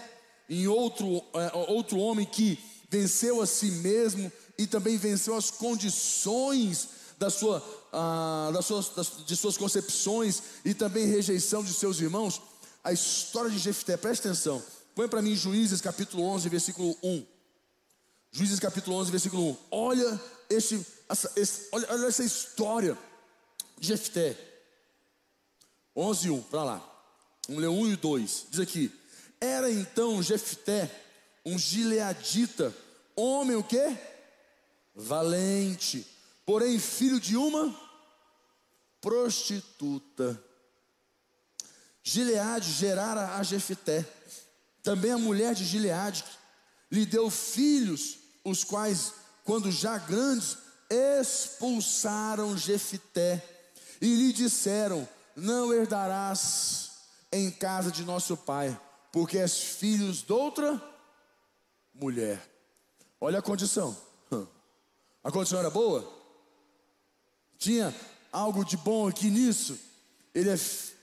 em 0.49 0.65
outro, 0.67 1.23
é, 1.35 1.71
outro 1.71 1.99
homem 1.99 2.25
que 2.25 2.57
venceu 2.89 3.39
a 3.39 3.45
si 3.45 3.69
mesmo 3.69 4.31
e 4.57 4.65
também 4.65 4.97
venceu 4.97 5.35
as 5.35 5.51
condições 5.51 6.89
da 7.19 7.29
sua, 7.29 7.63
ah, 7.91 8.51
das 8.53 8.65
suas, 8.65 8.89
das, 8.89 9.25
de 9.25 9.35
suas 9.35 9.57
concepções 9.57 10.41
e 10.63 10.73
também 10.73 11.05
rejeição 11.05 11.63
de 11.63 11.73
seus 11.73 11.99
irmãos. 11.99 12.41
A 12.83 12.93
história 12.93 13.49
de 13.49 13.59
Jefté, 13.59 13.97
presta 13.97 14.29
atenção, 14.29 14.63
põe 14.95 15.07
para 15.07 15.21
mim 15.21 15.35
Juízes 15.35 15.81
capítulo 15.81 16.23
11, 16.23 16.49
versículo 16.49 16.97
1. 17.03 17.25
Juízes 18.31 18.59
capítulo 18.59 18.95
11, 18.97 19.11
versículo 19.11 19.49
1. 19.49 19.57
Olha 19.71 20.21
esse 20.49 20.85
essa, 21.09 21.31
esse, 21.35 21.67
olha, 21.71 21.87
olha, 21.89 22.05
essa 22.05 22.23
história 22.23 22.97
de 23.79 23.87
Jefté. 23.87 24.37
11, 25.95 26.29
1, 26.29 26.41
para 26.43 26.63
lá. 26.63 27.05
Vamos 27.47 27.63
ler 27.63 27.67
1 27.67 27.93
e 27.93 27.95
2. 27.95 28.45
Diz 28.51 28.59
aqui: 28.59 28.91
Era 29.41 29.71
então 29.71 30.21
Jefté 30.21 30.89
um 31.43 31.57
gileadita, 31.57 32.73
homem 33.15 33.55
o 33.55 33.63
quê? 33.63 33.97
Valente, 34.93 36.05
porém 36.49 36.79
filho 36.79 37.19
de 37.19 37.37
uma 37.37 37.79
prostituta. 38.99 40.43
Gileade 42.01 42.71
gerara 42.71 43.35
a 43.35 43.43
Jefté. 43.43 44.03
Também 44.81 45.11
a 45.11 45.17
mulher 45.19 45.53
de 45.53 45.63
Gileade 45.63 46.25
lhe 46.89 47.05
deu 47.05 47.29
filhos, 47.29 48.17
os 48.43 48.63
quais, 48.63 49.13
quando 49.43 49.71
já 49.71 49.99
grandes, 49.99 50.57
expulsaram 50.89 52.57
Jefité 52.57 53.47
e 54.01 54.07
lhe 54.15 54.33
disseram: 54.33 55.07
Não 55.35 55.71
herdarás 55.71 56.93
em 57.31 57.51
casa 57.51 57.91
de 57.91 58.03
nosso 58.03 58.35
pai, 58.35 58.75
porque 59.11 59.37
és 59.37 59.55
filhos 59.55 60.23
de 60.23 60.33
outra 60.33 60.81
mulher. 61.93 62.41
Olha 63.21 63.37
a 63.37 63.43
condição. 63.43 63.95
A 65.23 65.29
condição 65.31 65.59
era 65.59 65.69
boa? 65.69 66.18
Tinha 67.59 67.93
algo 68.31 68.63
de 68.63 68.77
bom 68.77 69.07
aqui 69.07 69.29
nisso? 69.29 69.77
Ele 70.33 70.49
é 70.49 70.59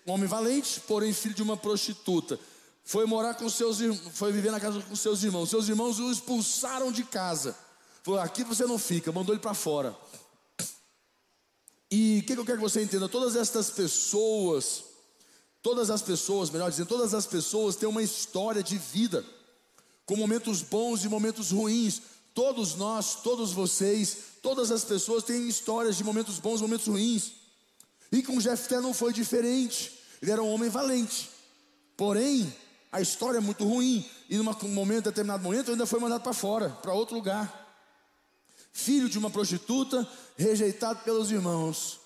um 0.07 0.13
homem 0.13 0.27
valente, 0.27 0.81
porém 0.81 1.13
filho 1.13 1.35
de 1.35 1.43
uma 1.43 1.57
prostituta. 1.57 2.41
Foi 2.83 3.05
morar 3.05 3.35
com 3.35 3.49
seus 3.51 3.79
foi 4.15 4.33
viver 4.33 4.51
na 4.51 4.59
casa 4.59 4.81
com 4.81 4.97
seus 4.97 5.23
irmãos. 5.23 5.51
Seus 5.51 5.69
irmãos 5.69 6.01
o 6.01 6.11
expulsaram 6.11 6.91
de 6.91 7.05
casa. 7.05 7.55
Falou: 8.03 8.21
aqui 8.21 8.43
você 8.43 8.65
não 8.65 8.79
fica, 8.79 9.13
mandou 9.13 9.35
ele 9.35 9.43
para 9.43 9.53
fora. 9.53 9.95
E 11.91 12.21
o 12.21 12.27
que, 12.27 12.35
que 12.35 12.41
eu 12.41 12.45
quero 12.45 12.59
que 12.59 12.65
você 12.65 12.83
entenda? 12.83 13.09
Todas 13.09 13.37
estas 13.37 13.71
pessoas, 13.71 14.85
todas 15.63 15.91
as 15.91 16.01
pessoas, 16.01 16.49
melhor 16.49 16.71
dizendo, 16.71 16.89
todas 16.89 17.13
as 17.13 17.27
pessoas 17.27 17.77
têm 17.77 17.89
uma 17.89 18.03
história 18.03 18.63
de 18.63 18.79
vida, 18.79 19.25
com 20.07 20.17
momentos 20.17 20.63
bons 20.63 21.05
e 21.05 21.09
momentos 21.09 21.51
ruins. 21.51 22.01
Todos 22.33 22.75
nós, 22.75 23.17
todos 23.17 23.53
vocês, 23.53 24.19
todas 24.47 24.71
as 24.71 24.85
pessoas 24.85 25.25
têm 25.25 25.49
histórias 25.49 25.97
de 25.97 26.05
momentos 26.05 26.39
bons 26.39 26.61
momentos 26.61 26.87
ruins. 26.87 27.33
E 28.13 28.23
com 28.23 28.39
Jefté 28.39 28.81
não 28.81 28.95
foi 28.95 29.13
diferente. 29.13 29.99
Ele 30.23 30.31
era 30.31 30.41
um 30.41 30.53
homem 30.55 30.71
valente. 30.71 31.29
Porém, 31.97 32.55
a 32.93 33.01
história 33.01 33.39
é 33.39 33.41
muito 33.41 33.65
ruim. 33.65 34.09
E 34.31 34.37
num 34.37 34.45
momento, 34.69 35.07
determinado 35.07 35.43
momento, 35.43 35.73
ainda 35.73 35.85
foi 35.85 35.99
mandado 35.99 36.23
para 36.23 36.33
fora, 36.33 36.69
para 36.71 36.93
outro 36.93 37.17
lugar 37.17 37.67
filho 38.73 39.09
de 39.09 39.19
uma 39.19 39.31
prostituta, 39.31 40.07
rejeitado 40.37 41.01
pelos 41.03 41.33
irmãos. 41.33 41.99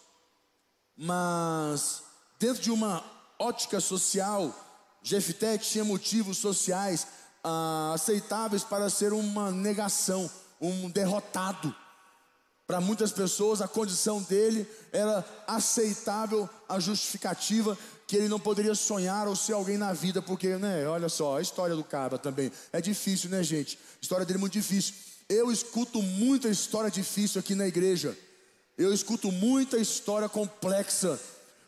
Mas, 0.96 2.02
dentro 2.38 2.62
de 2.62 2.70
uma 2.70 3.04
ótica 3.38 3.80
social, 3.80 4.54
Jefté 5.02 5.58
tinha 5.58 5.84
motivos 5.84 6.38
sociais 6.38 7.06
ah, 7.44 7.92
aceitáveis 7.94 8.64
para 8.64 8.88
ser 8.88 9.12
uma 9.12 9.50
negação, 9.50 10.30
um 10.58 10.88
derrotado. 10.88 11.74
Para 12.70 12.80
muitas 12.80 13.10
pessoas, 13.10 13.60
a 13.60 13.66
condição 13.66 14.22
dele 14.22 14.64
era 14.92 15.24
aceitável, 15.44 16.48
a 16.68 16.78
justificativa 16.78 17.76
que 18.06 18.14
ele 18.14 18.28
não 18.28 18.38
poderia 18.38 18.76
sonhar 18.76 19.26
ou 19.26 19.34
ser 19.34 19.54
alguém 19.54 19.76
na 19.76 19.92
vida, 19.92 20.22
porque, 20.22 20.54
né, 20.54 20.86
olha 20.86 21.08
só, 21.08 21.38
a 21.38 21.42
história 21.42 21.74
do 21.74 21.82
Caba 21.82 22.16
também 22.16 22.52
é 22.72 22.80
difícil, 22.80 23.28
né, 23.28 23.42
gente? 23.42 23.76
A 23.76 23.98
história 24.00 24.24
dele 24.24 24.36
é 24.36 24.40
muito 24.40 24.52
difícil. 24.52 24.94
Eu 25.28 25.50
escuto 25.50 26.00
muita 26.00 26.48
história 26.48 26.88
difícil 26.88 27.40
aqui 27.40 27.56
na 27.56 27.66
igreja. 27.66 28.16
Eu 28.78 28.94
escuto 28.94 29.32
muita 29.32 29.76
história 29.76 30.28
complexa. 30.28 31.18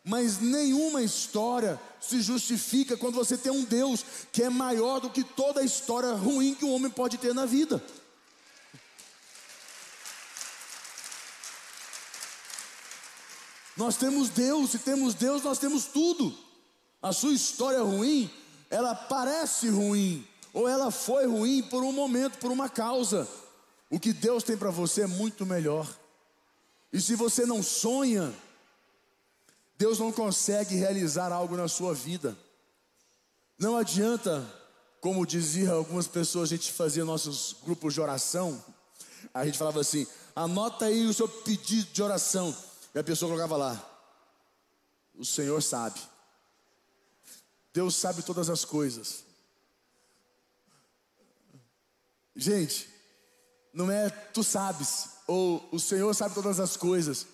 Mas 0.05 0.41
nenhuma 0.41 1.03
história 1.03 1.81
se 2.01 2.21
justifica 2.21 2.97
quando 2.97 3.17
você 3.17 3.37
tem 3.37 3.51
um 3.51 3.65
Deus 3.65 4.05
que 4.31 4.45
é 4.45 4.49
maior 4.49 5.01
do 5.01 5.11
que 5.11 5.25
toda 5.25 5.63
a 5.63 5.65
história 5.65 6.13
ruim 6.13 6.55
que 6.55 6.65
o 6.65 6.71
homem 6.71 6.93
pode 6.93 7.19
ter 7.19 7.35
na 7.35 7.45
vida. 7.45 7.83
Nós 13.77 13.97
temos 13.97 14.29
Deus, 14.29 14.71
se 14.71 14.79
temos 14.79 15.15
Deus, 15.15 15.43
nós 15.43 15.59
temos 15.59 15.87
tudo. 15.87 16.37
A 17.01 17.13
sua 17.13 17.33
história 17.33 17.83
ruim, 17.83 18.31
ela 18.71 18.95
parece 18.95 19.69
ruim, 19.69 20.27
ou 20.53 20.69
ela 20.69 20.91
foi 20.91 21.27
ruim 21.27 21.63
por 21.63 21.83
um 21.83 21.93
momento, 21.93 22.39
por 22.39 22.51
uma 22.51 22.69
causa. 22.69 23.29
O 23.91 23.99
que 23.99 24.13
Deus 24.13 24.43
tem 24.43 24.57
para 24.57 24.71
você 24.71 25.03
é 25.03 25.07
muito 25.07 25.45
melhor. 25.45 25.89
E 26.93 27.01
se 27.01 27.15
você 27.15 27.47
não 27.47 27.63
sonha, 27.63 28.33
Deus 29.79 29.99
não 29.99 30.13
consegue 30.13 30.77
realizar 30.77 31.33
algo 31.33 31.57
na 31.57 31.69
sua 31.69 31.95
vida. 31.95 32.37
Não 33.59 33.77
adianta, 33.77 34.47
como 35.01 35.27
dizia 35.27 35.73
algumas 35.73 36.07
pessoas, 36.07 36.51
a 36.53 36.57
gente 36.57 36.73
fazia 36.73 37.05
nossos 37.05 37.57
grupos 37.65 37.95
de 37.95 38.01
oração. 38.01 38.63
A 39.33 39.45
gente 39.45 39.59
falava 39.59 39.81
assim: 39.81 40.07
anota 40.37 40.85
aí 40.85 41.07
o 41.07 41.15
seu 41.15 41.29
pedido 41.29 41.91
de 41.93 42.03
oração. 42.03 42.55
E 42.95 42.99
a 42.99 43.05
pessoa 43.05 43.31
colocava 43.31 43.57
lá: 43.57 43.91
O 45.15 45.25
Senhor 45.25 45.61
sabe. 45.63 46.01
Deus 47.73 47.97
sabe 47.97 48.23
todas 48.23 48.51
as 48.51 48.65
coisas. 48.65 49.25
Gente, 52.37 52.89
não 53.73 53.91
é 53.91 54.11
tu 54.11 54.43
sabes, 54.43 55.09
ou 55.27 55.67
o 55.73 55.79
Senhor 55.79 56.13
sabe 56.15 56.35
todas 56.35 56.61
as 56.61 56.77
coisas. 56.77 57.27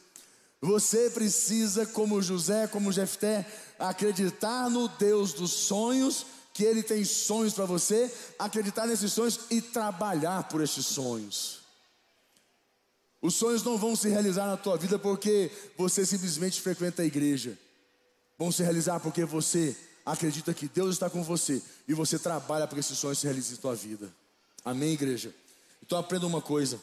Você 0.60 1.08
precisa, 1.10 1.86
como 1.86 2.20
José, 2.20 2.66
como 2.66 2.92
Jefté, 2.92 3.46
acreditar 3.78 4.68
no 4.68 4.88
Deus 4.88 5.32
dos 5.32 5.52
sonhos, 5.52 6.26
que 6.52 6.64
Ele 6.64 6.82
tem 6.82 7.04
sonhos 7.04 7.54
para 7.54 7.64
você, 7.64 8.12
acreditar 8.38 8.86
nesses 8.86 9.12
sonhos 9.12 9.40
e 9.50 9.62
trabalhar 9.62 10.48
por 10.48 10.60
esses 10.60 10.84
sonhos. 10.84 11.57
Os 13.20 13.34
sonhos 13.34 13.62
não 13.62 13.76
vão 13.76 13.96
se 13.96 14.08
realizar 14.08 14.46
na 14.46 14.56
tua 14.56 14.76
vida 14.76 14.98
porque 14.98 15.50
você 15.76 16.06
simplesmente 16.06 16.60
frequenta 16.60 17.02
a 17.02 17.04
igreja. 17.04 17.58
Vão 18.38 18.52
se 18.52 18.62
realizar 18.62 19.00
porque 19.00 19.24
você 19.24 19.76
acredita 20.06 20.54
que 20.54 20.68
Deus 20.68 20.94
está 20.94 21.10
com 21.10 21.22
você 21.22 21.60
e 21.86 21.94
você 21.94 22.18
trabalha 22.18 22.66
para 22.66 22.76
que 22.76 22.80
esses 22.80 22.98
sonhos 22.98 23.18
se 23.18 23.26
realizem 23.26 23.56
na 23.56 23.60
tua 23.60 23.74
vida. 23.74 24.12
Amém, 24.64 24.92
igreja? 24.92 25.34
Então 25.84 25.98
aprenda 25.98 26.26
uma 26.26 26.40
coisa. 26.40 26.80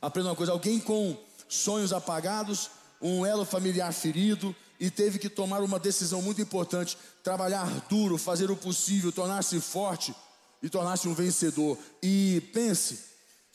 Aprenda 0.00 0.30
uma 0.30 0.36
coisa. 0.36 0.52
Alguém 0.52 0.80
com 0.80 1.16
sonhos 1.48 1.92
apagados, 1.92 2.70
um 3.00 3.26
elo 3.26 3.44
familiar 3.44 3.92
ferido 3.92 4.54
e 4.80 4.90
teve 4.90 5.18
que 5.18 5.28
tomar 5.28 5.60
uma 5.60 5.78
decisão 5.78 6.22
muito 6.22 6.40
importante: 6.40 6.96
trabalhar 7.22 7.68
duro, 7.88 8.16
fazer 8.16 8.50
o 8.50 8.56
possível, 8.56 9.12
tornar-se 9.12 9.60
forte 9.60 10.14
e 10.62 10.68
tornar-se 10.68 11.08
um 11.08 11.14
vencedor. 11.14 11.76
E 12.02 12.42
pense, 12.52 13.07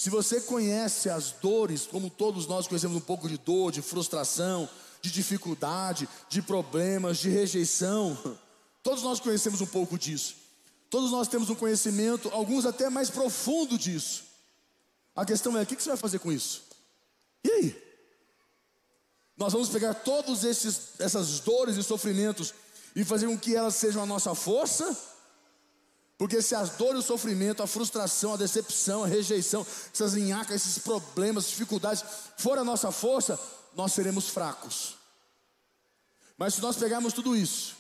se 0.04 0.10
você 0.10 0.42
conhece 0.42 1.10
as 1.10 1.32
dores, 1.32 1.88
como 1.88 2.10
todos 2.10 2.46
nós 2.46 2.68
conhecemos 2.68 2.98
um 2.98 3.00
pouco 3.00 3.30
de 3.30 3.38
dor, 3.38 3.72
de 3.72 3.82
frustração, 3.82 4.68
de 5.02 5.10
dificuldade, 5.10 6.10
de 6.28 6.42
problemas, 6.42 7.20
de 7.20 7.30
rejeição, 7.30 8.18
todos 8.84 9.02
nós 9.02 9.22
conhecemos 9.22 9.62
um 9.62 9.66
pouco 9.66 9.98
disso. 9.98 10.36
Todos 10.90 11.10
nós 11.10 11.30
temos 11.30 11.50
um 11.50 11.56
conhecimento, 11.56 12.28
alguns 12.34 12.66
até 12.66 12.90
mais 12.90 13.10
profundo 13.10 13.78
disso. 13.78 14.26
A 15.16 15.24
questão 15.24 15.58
é: 15.58 15.62
o 15.62 15.66
que 15.66 15.82
você 15.82 15.88
vai 15.88 15.98
fazer 15.98 16.20
com 16.20 16.34
isso? 16.34 16.64
E 17.42 17.50
aí? 17.50 17.84
Nós 19.38 19.54
vamos 19.54 19.70
pegar 19.70 19.94
todas 19.94 20.44
essas 21.00 21.40
dores 21.40 21.78
e 21.78 21.82
sofrimentos 21.82 22.54
e 22.94 23.06
fazer 23.06 23.28
com 23.28 23.40
que 23.40 23.56
elas 23.56 23.76
sejam 23.76 24.04
a 24.04 24.06
nossa 24.06 24.36
força? 24.36 25.13
Porque 26.24 26.42
se 26.42 26.56
as 26.56 26.70
dores, 26.78 27.04
o 27.04 27.08
sofrimento, 27.08 27.62
a 27.62 27.68
frustração, 27.68 28.34
a 28.34 28.38
decepção, 28.38 29.04
a 29.04 29.08
rejeição, 29.08 29.68
essas 29.94 30.14
linhacas, 30.14 30.56
esses 30.56 30.78
problemas, 30.80 31.50
dificuldades, 31.50 32.02
for 32.38 32.58
a 32.58 32.64
nossa 32.64 32.94
força, 32.94 33.38
nós 33.76 33.92
seremos 33.92 34.30
fracos. 34.30 34.96
Mas 36.38 36.54
se 36.54 36.62
nós 36.62 36.78
pegarmos 36.78 37.12
tudo 37.12 37.36
isso, 37.36 37.76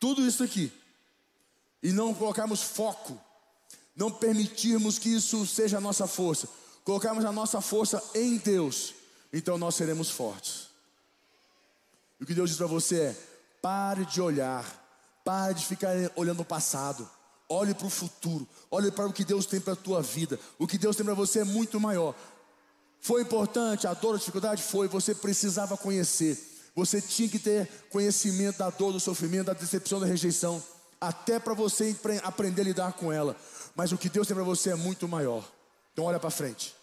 tudo 0.00 0.26
isso 0.26 0.42
aqui, 0.42 0.72
e 1.80 1.92
não 1.92 2.12
colocarmos 2.12 2.60
foco, 2.60 3.16
não 3.94 4.10
permitirmos 4.10 4.98
que 4.98 5.14
isso 5.14 5.46
seja 5.46 5.78
a 5.78 5.80
nossa 5.80 6.08
força, 6.08 6.48
colocarmos 6.82 7.24
a 7.24 7.30
nossa 7.30 7.60
força 7.60 8.02
em 8.16 8.36
Deus, 8.36 8.94
então 9.32 9.56
nós 9.56 9.76
seremos 9.76 10.10
fortes. 10.10 10.70
E 12.18 12.24
o 12.24 12.26
que 12.26 12.34
Deus 12.34 12.50
diz 12.50 12.58
para 12.58 12.66
você 12.66 13.00
é: 13.00 13.16
pare 13.62 14.04
de 14.06 14.20
olhar, 14.20 14.81
pare 15.24 15.54
de 15.54 15.64
ficar 15.66 15.94
olhando 16.16 16.40
o 16.40 16.44
passado, 16.44 17.08
olhe 17.48 17.74
para 17.74 17.86
o 17.86 17.90
futuro, 17.90 18.46
olhe 18.70 18.90
para 18.90 19.06
o 19.06 19.12
que 19.12 19.24
Deus 19.24 19.46
tem 19.46 19.60
para 19.60 19.74
a 19.74 19.76
tua 19.76 20.02
vida. 20.02 20.38
O 20.58 20.66
que 20.66 20.78
Deus 20.78 20.96
tem 20.96 21.04
para 21.04 21.14
você 21.14 21.40
é 21.40 21.44
muito 21.44 21.78
maior. 21.78 22.14
Foi 23.00 23.22
importante, 23.22 23.86
a 23.86 23.94
dor, 23.94 24.14
a 24.14 24.18
dificuldade 24.18 24.62
foi, 24.62 24.88
você 24.88 25.14
precisava 25.14 25.76
conhecer. 25.76 26.38
Você 26.74 27.00
tinha 27.00 27.28
que 27.28 27.38
ter 27.38 27.68
conhecimento 27.90 28.58
da 28.58 28.70
dor, 28.70 28.92
do 28.92 29.00
sofrimento, 29.00 29.46
da 29.46 29.52
decepção, 29.52 30.00
da 30.00 30.06
rejeição, 30.06 30.62
até 31.00 31.38
para 31.38 31.52
você 31.52 31.96
aprender 32.22 32.62
a 32.62 32.64
lidar 32.64 32.92
com 32.92 33.12
ela. 33.12 33.36
Mas 33.74 33.92
o 33.92 33.98
que 33.98 34.08
Deus 34.08 34.26
tem 34.26 34.34
para 34.34 34.44
você 34.44 34.70
é 34.70 34.74
muito 34.74 35.08
maior. 35.08 35.44
Então 35.92 36.04
olha 36.04 36.18
para 36.18 36.30
frente. 36.30 36.74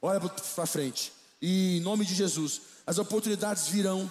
Olha 0.00 0.20
para 0.20 0.66
frente. 0.66 1.12
E 1.40 1.78
em 1.78 1.80
nome 1.80 2.04
de 2.04 2.14
Jesus, 2.14 2.60
as 2.86 2.98
oportunidades 2.98 3.66
virão. 3.66 4.10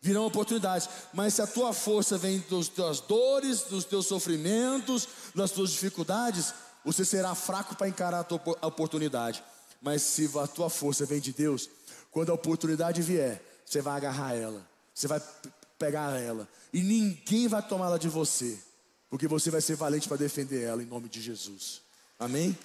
Virão 0.00 0.26
oportunidades, 0.26 0.88
mas 1.12 1.34
se 1.34 1.42
a 1.42 1.46
tua 1.46 1.72
força 1.72 2.16
vem 2.16 2.38
das 2.48 2.68
tuas 2.68 3.00
dores, 3.00 3.62
dos 3.62 3.84
teus 3.84 4.06
sofrimentos, 4.06 5.08
das 5.34 5.50
tuas 5.50 5.70
dificuldades, 5.70 6.54
você 6.84 7.04
será 7.04 7.34
fraco 7.34 7.74
para 7.74 7.88
encarar 7.88 8.20
a 8.20 8.24
tua 8.24 8.40
oportunidade. 8.62 9.42
Mas 9.82 10.02
se 10.02 10.30
a 10.38 10.46
tua 10.46 10.70
força 10.70 11.04
vem 11.04 11.20
de 11.20 11.32
Deus, 11.32 11.68
quando 12.12 12.30
a 12.30 12.34
oportunidade 12.34 13.02
vier, 13.02 13.42
você 13.64 13.82
vai 13.82 13.96
agarrar 13.96 14.34
ela, 14.34 14.64
você 14.94 15.08
vai 15.08 15.20
pegar 15.78 16.16
ela, 16.18 16.48
e 16.72 16.80
ninguém 16.80 17.48
vai 17.48 17.66
tomá-la 17.66 17.98
de 17.98 18.08
você, 18.08 18.58
porque 19.10 19.26
você 19.26 19.50
vai 19.50 19.60
ser 19.60 19.74
valente 19.74 20.06
para 20.06 20.16
defender 20.16 20.62
ela 20.62 20.82
em 20.82 20.86
nome 20.86 21.08
de 21.08 21.20
Jesus. 21.20 21.82
Amém? 22.18 22.56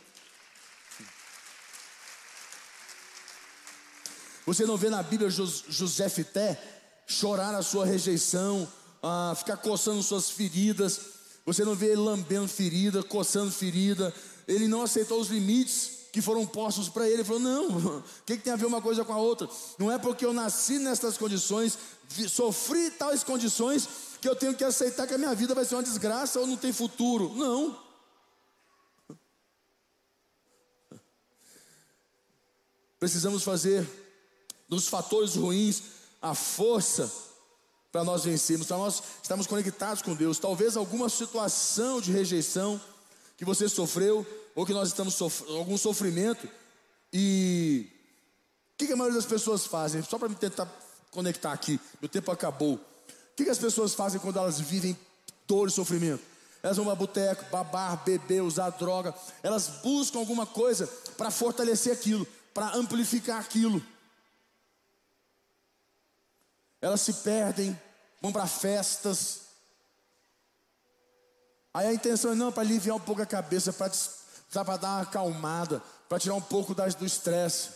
Você 4.46 4.66
não 4.66 4.78
vê 4.78 4.90
na 4.90 5.02
Bíblia 5.02 5.30
José 5.30 6.10
Fité 6.10 6.83
chorar 7.08 7.54
a 7.56 7.62
sua 7.62 7.86
rejeição, 7.86 8.68
ah, 9.02 9.34
ficar 9.36 9.58
coçando 9.58 10.02
suas 10.02 10.30
feridas. 10.30 11.00
Você 11.46 11.66
não 11.66 11.76
vê 11.76 11.88
ele 11.88 11.98
lambendo 11.98 12.48
ferida, 12.48 13.04
coçando 13.04 13.52
ferida. 13.52 14.14
Ele 14.48 14.68
não 14.68 14.82
aceitou 14.82 15.20
os 15.20 15.28
limites 15.28 16.04
que 16.12 16.22
foram 16.22 16.46
postos 16.46 16.88
para 16.88 17.06
ele. 17.06 17.16
Ele 17.16 17.24
falou: 17.24 17.42
Não, 17.42 17.68
o 17.68 18.04
que, 18.26 18.38
que, 18.38 18.44
tem 18.44 18.54
a 18.54 18.56
ver 18.56 18.66
uma 18.66 18.82
coisa 18.82 19.04
com 19.04 19.12
a 19.12 19.18
outra? 19.18 19.50
Não 19.78 19.92
é 19.92 19.98
porque 19.98 20.26
eu 20.26 20.32
nasci 20.32 20.80
nestas 20.80 21.18
condições, 21.18 21.78
sofri 22.30 22.92
tais 22.92 23.24
condições, 23.24 23.88
que 24.22 24.30
eu 24.30 24.36
tenho 24.36 24.56
que 24.56 24.64
aceitar 24.64 25.06
que 25.08 25.14
a 25.14 25.18
minha 25.18 25.36
vida 25.36 25.54
vai 25.54 25.66
ser 25.66 25.76
uma 25.76 25.84
desgraça 25.84 26.40
ou 26.40 26.48
não 26.48 26.56
tem 26.56 26.72
futuro. 26.72 27.34
Não. 27.36 27.78
Precisamos 33.00 33.44
fazer 33.44 33.86
dos 34.70 34.88
fatores 34.88 35.36
ruins 35.36 35.84
a 36.24 36.34
força 36.34 37.12
para 37.92 38.04
nós 38.04 38.24
vencermos, 38.24 38.66
para 38.66 38.78
nós 38.78 39.04
estarmos 39.22 39.46
conectados 39.46 40.02
com 40.02 40.16
Deus. 40.16 40.40
Talvez 40.40 40.78
alguma 40.78 41.10
situação 41.10 42.00
de 42.00 42.12
rejeição 42.14 42.82
que 43.38 43.44
você 43.44 43.68
sofreu, 43.68 44.26
ou 44.56 44.66
que 44.66 44.74
nós 44.74 44.88
estamos 44.88 45.16
sofrendo 45.16 45.58
algum 45.58 45.78
sofrimento, 45.78 46.48
e 47.12 47.88
o 48.74 48.78
que, 48.78 48.88
que, 48.88 48.94
a 48.94 48.96
maioria 48.96 49.20
das 49.20 49.30
pessoas 49.30 49.66
fazem? 49.66 50.02
Só 50.02 50.18
para 50.18 50.30
me 50.30 50.36
tentar 50.36 50.68
conectar 51.12 51.52
aqui, 51.52 51.80
meu 52.02 52.10
tempo 52.10 52.32
acabou. 52.32 52.76
O 52.76 53.36
que, 53.36 53.44
que 53.44 53.50
as 53.50 53.60
pessoas 53.60 53.94
fazem 53.94 54.20
quando 54.20 54.40
elas 54.40 54.60
vivem 54.60 54.98
dor 55.46 55.68
e 55.68 55.72
sofrimento? 55.72 56.24
Elas 56.64 56.78
vão 56.78 56.86
para 56.86 56.96
boteco, 56.96 57.46
babar, 57.52 58.02
beber, 58.06 58.42
usar 58.42 58.70
droga. 58.70 59.14
Elas 59.44 59.68
buscam 59.84 60.20
alguma 60.20 60.46
coisa 60.46 60.88
para 61.18 61.30
fortalecer 61.30 61.92
aquilo, 61.92 62.26
para 62.54 62.76
amplificar 62.76 63.40
aquilo. 63.40 63.84
Elas 66.84 67.02
se 67.02 67.14
perdem, 67.14 67.80
vão 68.22 68.32
para 68.32 68.46
festas, 68.46 69.44
Aí 71.74 71.88
a 71.88 71.94
intenção 71.94 72.32
é 72.34 72.36
não 72.36 72.52
para 72.52 72.62
aliviar 72.62 72.96
um 72.96 73.00
pouco 73.00 73.22
a 73.22 73.26
cabeça, 73.26 73.74
para 73.74 74.78
dar 74.78 74.90
uma 74.90 75.02
acalmada, 75.02 75.82
para 76.08 76.20
tirar 76.20 76.36
um 76.36 76.42
pouco 76.42 76.76
do 76.76 77.06
estresse. 77.06 77.70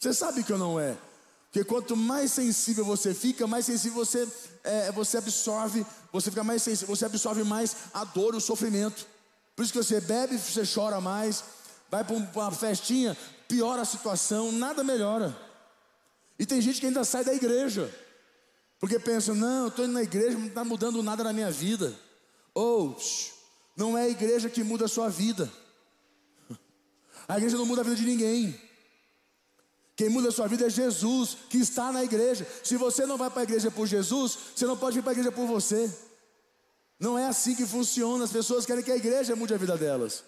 Você 0.00 0.12
sabe 0.12 0.42
que 0.42 0.52
eu 0.52 0.58
não 0.58 0.80
é. 0.80 0.96
Porque 1.44 1.62
quanto 1.62 1.96
mais 1.96 2.32
sensível 2.32 2.84
você 2.84 3.14
fica, 3.14 3.46
mais 3.46 3.66
sensível 3.66 4.04
você, 4.04 4.28
é, 4.64 4.90
você 4.90 5.18
absorve, 5.18 5.86
você 6.12 6.28
fica 6.28 6.42
mais 6.42 6.64
sensível, 6.64 6.96
você 6.96 7.04
absorve 7.04 7.44
mais 7.44 7.76
a 7.94 8.02
dor 8.02 8.34
o 8.34 8.40
sofrimento. 8.40 9.06
Por 9.54 9.62
isso 9.62 9.72
que 9.72 9.78
você 9.78 10.00
bebe, 10.00 10.36
você 10.36 10.64
chora 10.66 11.00
mais, 11.00 11.44
vai 11.88 12.02
para 12.02 12.16
uma 12.16 12.50
festinha, 12.50 13.16
piora 13.46 13.82
a 13.82 13.84
situação, 13.84 14.50
nada 14.50 14.82
melhora. 14.82 15.36
E 16.36 16.44
tem 16.44 16.60
gente 16.60 16.80
que 16.80 16.86
ainda 16.86 17.04
sai 17.04 17.22
da 17.22 17.32
igreja, 17.32 17.88
porque 18.84 18.98
pensa, 18.98 19.32
não, 19.32 19.62
eu 19.62 19.68
estou 19.68 19.86
indo 19.86 19.94
na 19.94 20.02
igreja, 20.02 20.36
não 20.36 20.46
está 20.46 20.62
mudando 20.62 21.02
nada 21.02 21.24
na 21.24 21.32
minha 21.32 21.50
vida. 21.50 21.98
Ou, 22.52 22.94
não 23.74 23.96
é 23.96 24.02
a 24.02 24.08
igreja 24.10 24.50
que 24.50 24.62
muda 24.62 24.84
a 24.84 24.88
sua 24.88 25.08
vida. 25.08 25.50
A 27.26 27.38
igreja 27.38 27.56
não 27.56 27.64
muda 27.64 27.80
a 27.80 27.84
vida 27.84 27.96
de 27.96 28.04
ninguém. 28.04 28.60
Quem 29.96 30.10
muda 30.10 30.28
a 30.28 30.32
sua 30.32 30.46
vida 30.46 30.66
é 30.66 30.68
Jesus, 30.68 31.34
que 31.48 31.56
está 31.56 31.90
na 31.90 32.04
igreja. 32.04 32.46
Se 32.62 32.76
você 32.76 33.06
não 33.06 33.16
vai 33.16 33.30
para 33.30 33.40
a 33.40 33.44
igreja 33.44 33.70
por 33.70 33.86
Jesus, 33.86 34.36
você 34.54 34.66
não 34.66 34.76
pode 34.76 34.96
vir 34.96 35.02
para 35.02 35.12
a 35.12 35.14
igreja 35.14 35.32
por 35.32 35.46
você. 35.46 35.90
Não 37.00 37.18
é 37.18 37.26
assim 37.26 37.54
que 37.54 37.64
funciona. 37.64 38.24
As 38.24 38.32
pessoas 38.32 38.66
querem 38.66 38.84
que 38.84 38.92
a 38.92 38.96
igreja 38.96 39.34
mude 39.34 39.54
a 39.54 39.56
vida 39.56 39.78
delas. 39.78 40.22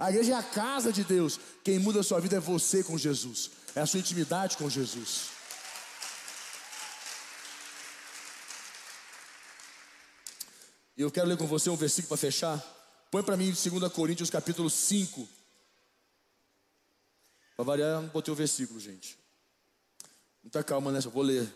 A 0.00 0.10
igreja 0.10 0.32
é 0.32 0.36
a 0.36 0.42
casa 0.42 0.92
de 0.92 1.04
Deus. 1.04 1.38
Quem 1.62 1.78
muda 1.78 2.00
a 2.00 2.02
sua 2.02 2.18
vida 2.18 2.38
é 2.38 2.40
você 2.40 2.82
com 2.82 2.98
Jesus. 2.98 3.52
É 3.76 3.82
a 3.82 3.86
sua 3.86 4.00
intimidade 4.00 4.56
com 4.56 4.68
Jesus. 4.68 5.33
E 10.96 11.02
eu 11.02 11.10
quero 11.10 11.26
ler 11.26 11.36
com 11.36 11.46
você 11.46 11.68
um 11.68 11.76
versículo 11.76 12.08
para 12.08 12.16
fechar. 12.16 12.58
Põe 13.10 13.22
para 13.22 13.36
mim 13.36 13.46
2 13.46 13.92
Coríntios 13.92 14.30
capítulo 14.30 14.70
5. 14.70 15.28
Para 17.56 17.64
variar, 17.64 18.00
não 18.00 18.08
botei 18.08 18.32
o 18.32 18.36
versículo, 18.36 18.78
gente. 18.78 19.18
Muita 20.42 20.62
calma 20.62 20.92
nessa, 20.92 21.08
vou 21.08 21.22
ler. 21.22 21.52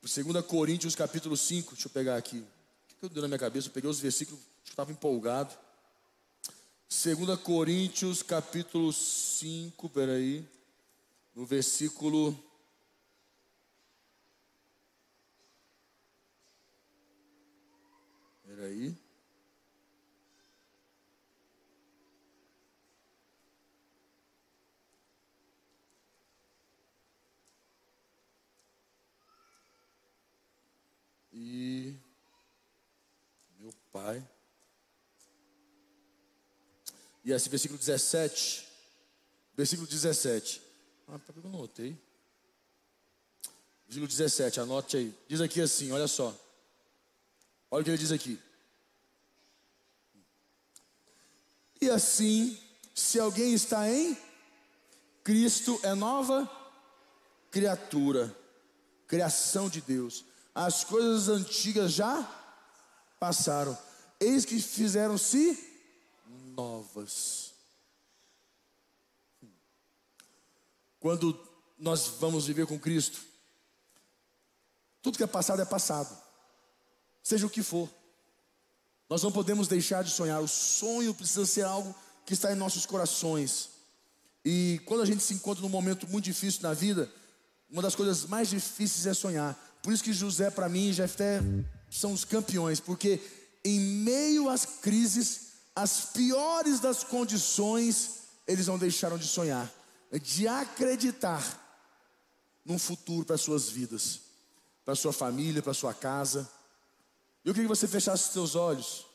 2 0.00 0.44
Coríntios 0.46 0.94
capítulo 0.94 1.36
5, 1.36 1.74
deixa 1.74 1.88
eu 1.88 1.90
pegar 1.90 2.16
aqui. 2.16 2.38
O 2.38 2.96
que 2.98 3.04
eu 3.04 3.08
deu 3.08 3.22
na 3.22 3.28
minha 3.28 3.38
cabeça? 3.38 3.68
Eu 3.68 3.72
peguei 3.72 3.90
os 3.90 4.00
versículos, 4.00 4.40
acho 4.40 4.64
que 4.64 4.70
estava 4.70 4.92
empolgado. 4.92 5.54
2 6.88 7.38
Coríntios 7.40 8.22
capítulo 8.22 8.92
5, 8.92 9.88
peraí. 9.90 10.46
No 11.34 11.44
versículo 11.44 12.38
aí. 18.62 18.96
E 31.32 31.96
meu 33.58 33.72
pai. 33.92 34.24
E 37.24 37.32
esse 37.32 37.48
versículo 37.48 37.78
17. 37.78 38.68
Versículo 39.56 39.88
17. 39.88 40.62
Ah, 41.08 41.18
por 41.18 41.32
que 41.32 41.38
eu 41.38 41.44
não 41.44 41.60
notei? 41.60 41.96
Versículo 43.86 44.08
17, 44.08 44.60
anote 44.60 44.96
aí. 44.96 45.14
Diz 45.28 45.40
aqui 45.40 45.60
assim, 45.60 45.92
olha 45.92 46.08
só. 46.08 46.34
Olha 47.74 47.80
o 47.80 47.84
que 47.84 47.90
ele 47.90 47.98
diz 47.98 48.12
aqui. 48.12 48.40
E 51.80 51.90
assim, 51.90 52.56
se 52.94 53.18
alguém 53.18 53.52
está 53.52 53.90
em 53.90 54.16
Cristo, 55.24 55.80
é 55.82 55.92
nova 55.92 56.48
criatura, 57.50 58.32
criação 59.08 59.68
de 59.68 59.80
Deus. 59.80 60.24
As 60.54 60.84
coisas 60.84 61.28
antigas 61.28 61.90
já 61.90 62.22
passaram, 63.18 63.76
eis 64.20 64.44
que 64.44 64.60
fizeram-se 64.60 65.58
novas. 66.54 67.54
Quando 71.00 71.36
nós 71.76 72.06
vamos 72.20 72.46
viver 72.46 72.68
com 72.68 72.78
Cristo, 72.78 73.20
tudo 75.02 75.16
que 75.16 75.24
é 75.24 75.26
passado 75.26 75.60
é 75.60 75.64
passado, 75.64 76.23
seja 77.24 77.46
o 77.46 77.50
que 77.50 77.62
for. 77.62 77.88
Nós 79.08 79.22
não 79.22 79.32
podemos 79.32 79.66
deixar 79.66 80.04
de 80.04 80.10
sonhar. 80.10 80.40
O 80.40 80.46
sonho 80.46 81.14
precisa 81.14 81.46
ser 81.46 81.64
algo 81.64 81.94
que 82.24 82.34
está 82.34 82.52
em 82.52 82.56
nossos 82.56 82.86
corações. 82.86 83.70
E 84.44 84.80
quando 84.84 85.02
a 85.02 85.06
gente 85.06 85.22
se 85.22 85.34
encontra 85.34 85.62
num 85.62 85.68
momento 85.68 86.06
muito 86.06 86.26
difícil 86.26 86.62
na 86.62 86.74
vida, 86.74 87.10
uma 87.70 87.82
das 87.82 87.94
coisas 87.94 88.26
mais 88.26 88.48
difíceis 88.48 89.06
é 89.06 89.14
sonhar. 89.14 89.58
Por 89.82 89.92
isso 89.92 90.04
que 90.04 90.12
José, 90.12 90.50
para 90.50 90.68
mim, 90.68 90.90
e 90.90 90.92
Jefté 90.92 91.40
são 91.90 92.12
os 92.12 92.24
campeões, 92.24 92.78
porque 92.80 93.20
em 93.64 93.80
meio 93.80 94.48
às 94.48 94.64
crises, 94.64 95.52
as 95.74 96.06
piores 96.06 96.78
das 96.80 97.02
condições, 97.02 98.20
eles 98.46 98.66
não 98.66 98.78
deixaram 98.78 99.16
de 99.18 99.26
sonhar, 99.26 99.72
de 100.22 100.46
acreditar 100.46 101.60
num 102.64 102.78
futuro 102.78 103.26
para 103.26 103.38
suas 103.38 103.68
vidas, 103.68 104.20
para 104.84 104.94
sua 104.94 105.12
família, 105.12 105.62
para 105.62 105.74
sua 105.74 105.94
casa. 105.94 106.48
Eu 107.44 107.52
queria 107.52 107.68
que 107.68 107.76
você 107.76 107.86
fechasse 107.86 108.24
os 108.24 108.32
seus 108.32 108.54
olhos 108.54 109.06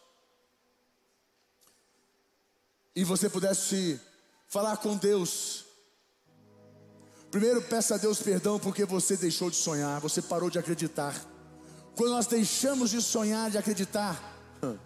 e 2.95 3.03
você 3.03 3.27
pudesse 3.27 3.99
falar 4.47 4.77
com 4.77 4.95
Deus. 4.95 5.65
Primeiro, 7.31 7.59
peça 7.63 7.95
a 7.95 7.97
Deus 7.97 8.21
perdão 8.21 8.59
porque 8.59 8.85
você 8.85 9.17
deixou 9.17 9.49
de 9.49 9.55
sonhar, 9.55 9.99
você 9.99 10.21
parou 10.21 10.49
de 10.49 10.59
acreditar. 10.59 11.15
Quando 11.95 12.11
nós 12.11 12.27
deixamos 12.27 12.91
de 12.91 13.01
sonhar, 13.01 13.49
de 13.49 13.57
acreditar, 13.57 14.21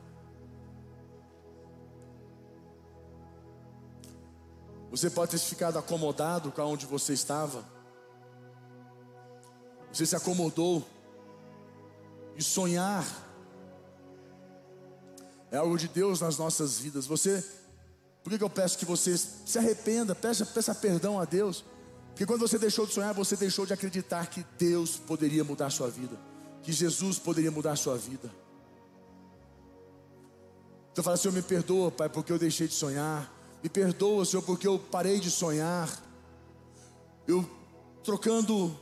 você 4.89 5.09
pode 5.09 5.31
ter 5.31 5.37
ficado 5.37 5.77
acomodado 5.77 6.49
com 6.49 6.61
onde 6.61 6.85
você 6.85 7.11
estava. 7.11 7.65
Você 9.91 10.05
se 10.05 10.15
acomodou. 10.15 10.87
E 12.35 12.41
sonhar 12.41 13.22
é 15.53 15.57
algo 15.57 15.77
de 15.77 15.87
Deus 15.87 16.19
nas 16.19 16.37
nossas 16.37 16.79
vidas. 16.79 17.05
Você 17.05 17.41
por 18.23 18.35
que, 18.35 18.43
eu 18.43 18.49
peço 18.49 18.77
que 18.77 18.85
você 18.85 19.17
se 19.17 19.59
arrependa, 19.59 20.15
peça, 20.15 20.45
peça 20.45 20.73
perdão 20.73 21.19
a 21.19 21.25
Deus? 21.25 21.63
Porque 22.09 22.25
quando 22.25 22.39
você 22.39 22.57
deixou 22.57 22.87
de 22.87 22.93
sonhar, 22.93 23.13
você 23.13 23.35
deixou 23.35 23.65
de 23.65 23.73
acreditar 23.73 24.27
que 24.27 24.45
Deus 24.57 24.95
poderia 24.95 25.43
mudar 25.43 25.65
a 25.67 25.69
sua 25.69 25.89
vida, 25.89 26.17
que 26.61 26.71
Jesus 26.71 27.19
poderia 27.19 27.51
mudar 27.51 27.73
a 27.73 27.75
sua 27.75 27.97
vida. 27.97 28.31
Então 30.91 31.03
fala, 31.03 31.17
Senhor, 31.17 31.33
me 31.33 31.41
perdoa, 31.41 31.91
Pai, 31.91 32.07
porque 32.07 32.31
eu 32.31 32.39
deixei 32.39 32.67
de 32.67 32.73
sonhar. 32.73 33.31
Me 33.61 33.67
perdoa, 33.67 34.23
Senhor, 34.25 34.43
porque 34.43 34.67
eu 34.67 34.79
parei 34.79 35.19
de 35.19 35.29
sonhar. 35.29 35.89
Eu 37.27 37.47
trocando, 38.03 38.77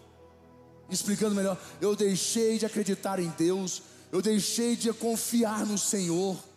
explicando 0.90 1.34
melhor, 1.34 1.58
eu 1.80 1.96
deixei 1.96 2.60
de 2.60 2.66
acreditar 2.66 3.20
em 3.20 3.30
Deus, 3.30 3.82
eu 4.12 4.22
deixei 4.22 4.76
de 4.76 4.94
confiar 4.94 5.66
no 5.66 5.78
Senhor. 5.78 6.51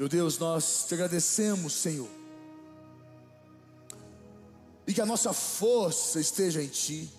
Meu 0.00 0.08
Deus, 0.08 0.38
nós 0.38 0.86
te 0.88 0.94
agradecemos, 0.94 1.74
Senhor. 1.74 2.08
E 4.86 4.94
que 4.94 5.00
a 5.02 5.04
nossa 5.04 5.30
força 5.34 6.18
esteja 6.18 6.62
em 6.62 6.68
Ti. 6.68 7.12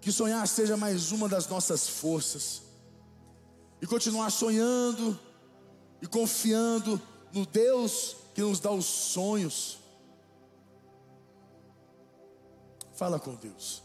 Que 0.00 0.10
sonhar 0.10 0.48
seja 0.48 0.74
mais 0.74 1.12
uma 1.12 1.28
das 1.28 1.46
nossas 1.46 1.86
forças. 1.86 2.62
E 3.78 3.86
continuar 3.86 4.30
sonhando 4.30 5.20
e 6.00 6.06
confiando 6.06 6.98
no 7.30 7.44
Deus 7.44 8.16
que 8.34 8.40
nos 8.40 8.58
dá 8.58 8.70
os 8.70 8.86
sonhos. 8.86 9.80
Fala 12.94 13.20
com 13.20 13.34
Deus. 13.34 13.82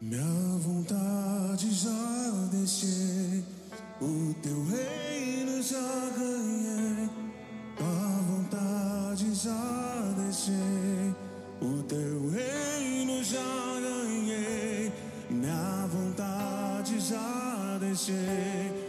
Minha 0.00 0.58
vontade 0.58 1.70
já 1.70 2.48
deixei 2.50 3.59
o 4.00 4.34
teu 4.42 4.64
reino 4.64 5.62
já 5.62 6.10
ganhei, 6.16 7.08
a 7.78 8.20
vontade 8.28 9.34
já 9.34 10.14
deixei. 10.16 11.14
O 11.60 11.82
teu 11.82 12.30
reino 12.30 13.22
já 13.22 13.80
ganhei, 13.80 14.92
minha 15.28 15.86
vontade 15.86 16.98
já 17.00 17.78
deixei. 17.80 18.79